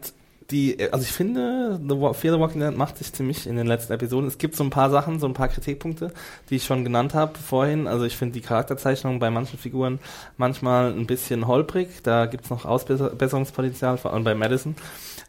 [0.51, 3.93] die, also ich finde, The Fear the Walking Dead macht sich ziemlich in den letzten
[3.93, 4.27] Episoden.
[4.27, 6.11] Es gibt so ein paar Sachen, so ein paar Kritikpunkte,
[6.49, 7.87] die ich schon genannt habe vorhin.
[7.87, 9.99] Also ich finde die Charakterzeichnung bei manchen Figuren
[10.39, 11.89] manchmal ein bisschen holprig.
[12.03, 14.75] Da gibt's noch Ausbesserungspotenzial, vor allem bei Madison.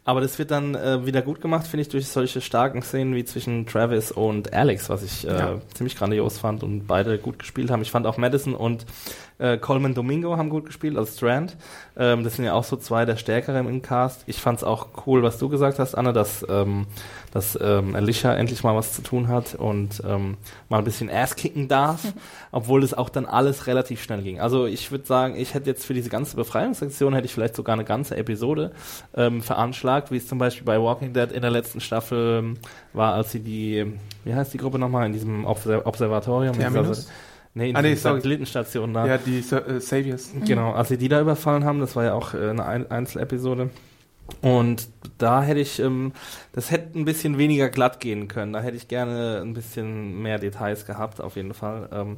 [0.04, 3.24] Aber das wird dann äh, wieder gut gemacht, finde ich, durch solche starken Szenen wie
[3.26, 5.60] zwischen Travis und Alex, was ich äh, Ja.
[5.74, 7.82] ziemlich grandios fand und beide gut gespielt haben.
[7.82, 8.86] Ich fand auch Madison und
[9.40, 11.56] äh, Coleman Domingo haben gut gespielt als Strand.
[11.96, 14.22] Ähm, das sind ja auch so zwei der Stärkeren im Cast.
[14.26, 16.86] Ich fand es auch cool, was du gesagt hast, Anne, dass, ähm,
[17.32, 20.36] dass ähm, Alicia endlich mal was zu tun hat und ähm,
[20.68, 22.00] mal ein bisschen Ass kicken darf,
[22.52, 24.40] obwohl das auch dann alles relativ schnell ging.
[24.40, 27.72] Also ich würde sagen, ich hätte jetzt für diese ganze Befreiungsaktion hätte ich vielleicht sogar
[27.72, 28.72] eine ganze Episode
[29.16, 32.58] ähm, veranschlagt, wie es zum Beispiel bei Walking Dead in der letzten Staffel ähm,
[32.92, 33.86] war, als sie die,
[34.24, 36.58] wie heißt die Gruppe nochmal, in diesem Obser Observatorium?
[36.58, 37.08] Terminus?
[37.54, 37.94] Nee, in Ah, nee.
[37.94, 39.06] Satellitenstation da.
[39.06, 40.30] Ja, die Sa äh, Saviors.
[40.46, 43.70] Genau, als sie die da überfallen haben, das war ja auch äh, eine Ein Einzelepisode.
[44.42, 44.88] Und
[45.18, 46.12] da hätte ich, ähm,
[46.52, 48.52] das hätte ein bisschen weniger glatt gehen können.
[48.52, 51.88] Da hätte ich gerne ein bisschen mehr Details gehabt, auf jeden Fall.
[51.92, 52.16] Ähm,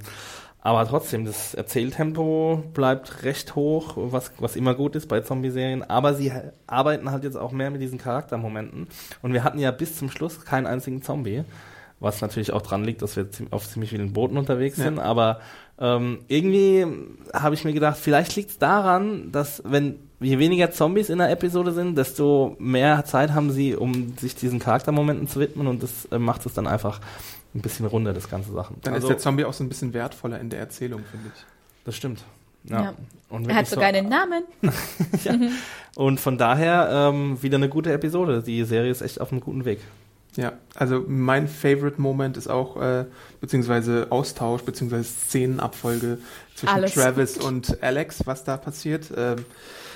[0.61, 5.83] aber trotzdem, das Erzähltempo bleibt recht hoch, was, was immer gut ist bei Zombie-Serien.
[5.89, 6.31] Aber sie
[6.67, 8.87] arbeiten halt jetzt auch mehr mit diesen Charaktermomenten.
[9.23, 11.43] Und wir hatten ja bis zum Schluss keinen einzigen Zombie.
[12.03, 14.85] Was natürlich auch dran liegt, dass wir auf ziemlich vielen Booten unterwegs Ja.
[14.85, 14.99] sind.
[14.99, 15.41] Aber
[15.79, 16.85] ähm, irgendwie
[17.33, 21.31] habe ich mir gedacht, vielleicht liegt es daran, dass wenn je weniger Zombies in der
[21.31, 26.07] Episode sind, desto mehr Zeit haben sie, um sich diesen Charaktermomenten zu widmen und das
[26.13, 27.01] äh, macht es dann einfach
[27.55, 28.77] ein bisschen runder, das ganze Sachen.
[28.83, 31.45] Dann also, ist der Zombie auch so ein bisschen wertvoller in der Erzählung, finde ich.
[31.85, 32.25] das stimmt.
[32.65, 32.83] Ja.
[32.83, 32.95] Ja.
[33.29, 34.45] Und, Er hat ich so- sogar einen Namen.
[35.97, 38.43] und von daher ähm, wieder eine gute Episode.
[38.43, 39.81] Die Serie ist echt auf einem guten Weg.
[40.37, 43.05] Ja, also mein Favorite Moment ist auch, äh,
[43.41, 46.19] beziehungsweise Austausch, beziehungsweise Szenenabfolge
[46.55, 49.13] zwischen Alles Travis und Alex, was da passiert.
[49.17, 49.45] Ähm,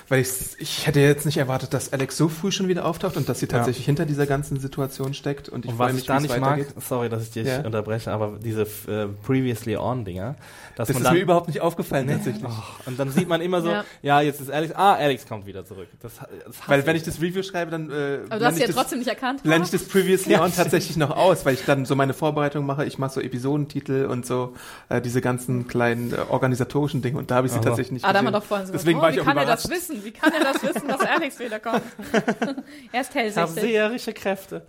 [0.08, 0.28] weil ich,
[0.58, 3.46] ich hätte jetzt nicht erwartet, dass Alex so früh schon wieder auftaucht und dass sie
[3.46, 3.52] Ja.
[3.52, 5.48] tatsächlich hinter dieser ganzen Situation steckt.
[5.48, 7.62] Und ich und freue was mich, ich da nicht mag, sorry, dass ich dich Ja.
[7.62, 10.36] unterbreche, aber diese äh, Previously On-Dinger,
[10.76, 12.44] dass Das man ist dann mir überhaupt nicht aufgefallen tatsächlich.
[12.46, 13.84] Oh, und dann sieht man immer so, ja.
[14.02, 14.20] Ja.
[14.20, 15.88] jetzt ist Alex, ah, Alex kommt wieder zurück.
[16.00, 18.66] Das, das Weil wenn ich das Review schreibe, dann äh, Aber du blende hast ja
[18.68, 19.42] das- trotzdem nicht erkannt.
[19.42, 22.84] blende ich das Previously On tatsächlich noch aus, weil ich dann so meine Vorbereitung mache.
[22.84, 24.54] Ich mache so Episodentitel und so
[24.88, 27.70] äh, diese ganzen kleinen äh, organisatorischen Dinge und da habe ich sie Also.
[27.70, 28.40] tatsächlich nicht Ah, da haben wir gesehen.
[28.42, 29.64] doch vorhin so Deswegen oh, war ich wie auch kann er überrascht.
[29.64, 30.04] das wissen?
[30.04, 31.82] Wie kann er das wissen, dass Alex wiederkommt?
[32.92, 33.62] er ist ich habe hellsichtig.
[33.62, 34.62] seherische Kräfte.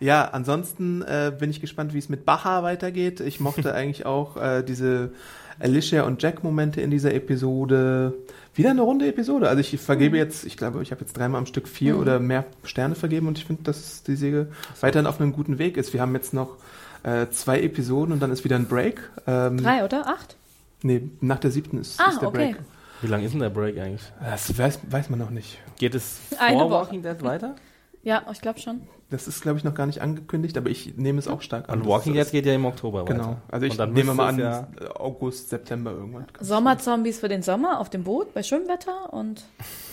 [0.00, 3.20] Ja, ansonsten äh, bin ich gespannt, wie es mit Baha weitergeht.
[3.20, 5.10] Ich mochte eigentlich auch äh, diese
[5.58, 8.14] Alicia und Jack Momente in dieser Episode.
[8.54, 9.48] Wieder eine runde Episode.
[9.48, 12.44] Also ich vergebe jetzt, ich glaube, ich habe jetzt dreimal am Stück vier oder mehr
[12.64, 14.48] Sterne vergeben und ich finde, dass die Serie
[14.80, 15.92] weiterhin auf einem guten Weg ist.
[15.92, 16.56] Wir haben jetzt noch
[17.02, 19.00] äh, zwei Episoden und dann ist wieder ein Break.
[19.26, 20.06] Ähm, Drei, oder?
[20.06, 20.36] Acht?
[20.82, 22.52] Nee, nach der siebten ist, Ah, ist der okay.
[22.54, 22.56] Break.
[23.02, 24.02] Wie lange ist denn der Break eigentlich?
[24.22, 25.58] Das weiß, weiß man noch nicht.
[25.78, 26.80] Geht es Eine vor Woche.
[26.86, 27.54] Walking Dead weiter?
[28.02, 28.80] Ja, ich glaube schon.
[29.10, 31.80] Das ist, glaube ich, noch gar nicht angekündigt, aber ich nehme es auch stark an.
[31.82, 33.18] Und Walking Dead geht ja im Oktober ist- weiter.
[33.18, 33.36] Genau.
[33.50, 36.26] Also ich nehme mal an, es August, September irgendwann.
[36.40, 39.44] Sommerzombies für den Sommer auf dem Boot bei Schönwetter und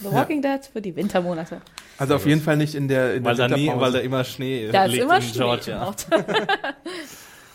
[0.04, 1.62] The Walking Dead für die Wintermonate.
[1.98, 3.86] Also auf jeden Fall nicht in der, in Weil da, der nie, Winterpause.
[3.86, 5.38] weil da immer Schnee Da ist liegt immer in Schnee.
[5.40, 5.96] Georgia.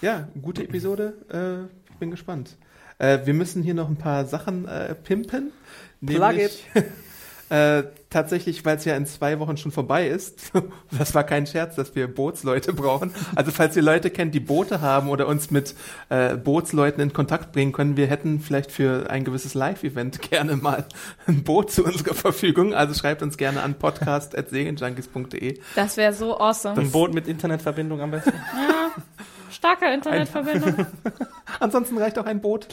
[0.01, 1.15] Ja, gute Episode.
[1.33, 2.57] Äh, ich bin gespannt.
[2.99, 5.53] Äh, wir müssen hier noch ein paar Sachen äh, pimpen.
[6.05, 6.67] Plug Nämlich,
[7.53, 10.53] äh, tatsächlich, weil es ja in zwei Wochen schon vorbei ist.
[10.91, 13.13] das war kein Scherz, dass wir Bootsleute brauchen.
[13.35, 15.75] Also falls ihr Leute kennt, die Boote haben oder uns mit
[16.09, 20.87] äh, Bootsleuten in Kontakt bringen können, wir hätten vielleicht für ein gewisses Live-Event gerne mal
[21.27, 22.73] ein Boot zu unserer Verfügung.
[22.73, 25.61] Also schreibt uns gerne an podcast.segenjunkies.de.
[25.75, 26.81] Das wäre so awesome.
[26.81, 28.33] Ein Boot mit Internetverbindung am besten.
[29.53, 30.87] Starke Internetverbindung.
[31.61, 32.69] Ansonsten reicht auch ein Boot.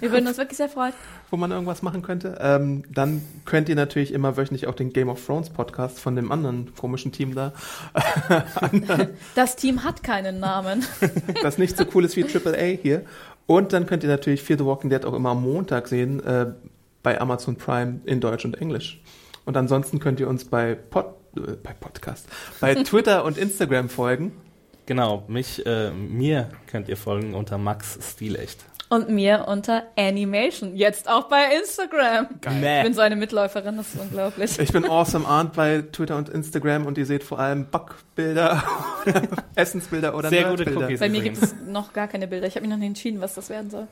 [0.00, 0.92] Wir würden uns wirklich sehr freuen.
[1.30, 2.38] wo man irgendwas machen könnte.
[2.40, 6.32] Ähm, dann könnt ihr natürlich immer wöchentlich auch den Game of Thrones Podcast von dem
[6.32, 7.52] anderen komischen Team da,
[9.34, 10.84] Das Team hat keinen Namen.
[11.42, 13.04] das nicht so cool ist wie AAA hier.
[13.46, 16.52] Und dann könnt ihr natürlich Fear the Walking Dead auch immer am Montag sehen äh,
[17.02, 19.02] bei Amazon Prime in Deutsch und Englisch.
[19.44, 22.28] Und ansonsten könnt ihr uns bei, Pod, äh, bei Podcast,
[22.60, 24.32] bei Twitter und Instagram folgen.
[24.86, 28.64] Genau, mich, äh, mir könnt ihr folgen unter Max Stilecht.
[28.88, 30.74] Und mir unter Animation.
[30.74, 32.26] Jetzt auch bei Instagram.
[32.44, 34.58] Ich bin so eine Mitläuferin, das ist unglaublich.
[34.58, 38.64] Ich bin Awesome Arndt bei Twitter und Instagram und ihr seht vor allem Backbilder,
[39.54, 40.64] Essensbilder oder Sehr gute.
[40.76, 40.98] Cookies.
[40.98, 41.40] Bei mir übrigens.
[41.40, 42.48] gibt es noch gar keine Bilder.
[42.48, 43.86] Ich habe mich noch nicht entschieden, was das werden soll.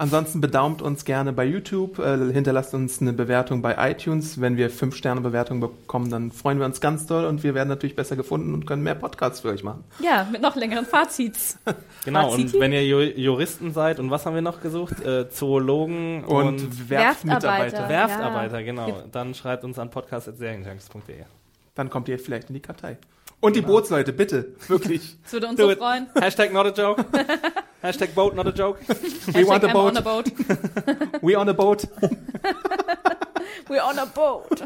[0.00, 4.40] Ansonsten bedaumt uns gerne bei YouTube, äh, hinterlasst uns eine Bewertung bei iTunes.
[4.40, 8.16] Wenn wir 5-Sterne-Bewertungen bekommen, dann freuen wir uns ganz doll und wir werden natürlich besser
[8.16, 9.84] gefunden und können mehr Podcasts für euch machen.
[10.02, 11.58] Ja, mit noch längeren Fazits.
[12.06, 12.54] Genau, Faziti?
[12.56, 15.04] und wenn ihr Ju Juristen seid, und was haben wir noch gesucht?
[15.04, 17.86] Äh, Zoologen Und, und, Werftmitarbeiter.
[17.86, 17.88] Werftarbeiter.
[17.90, 18.64] Werftarbeiter, Ja.
[18.64, 19.02] genau.
[19.12, 21.24] Dann schreibt uns an podcast.serienjunkies.de.
[21.74, 22.96] Dann kommt ihr vielleicht in die Kartei.
[23.40, 25.16] Und die Bootsleute, bitte, wirklich.
[25.22, 25.78] Das würde uns Do so it.
[25.78, 26.06] freuen.
[26.20, 27.04] Hashtag not a joke.
[27.82, 28.78] Hashtag boat not a joke.
[29.34, 29.90] We want a I'm boat.
[29.92, 30.26] on a boat.
[31.22, 31.88] We on a boat.
[33.68, 34.62] We're on a boat.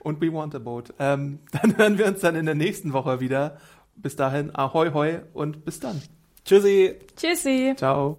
[0.00, 0.94] Und we want a boat.
[0.98, 3.58] Ähm, dann hören wir uns dann in der nächsten Woche wieder.
[3.96, 6.00] Bis dahin, ahoi hoi und bis dann.
[6.44, 6.98] Tschüssi.
[7.16, 7.74] Tschüssi.
[7.76, 8.18] Ciao.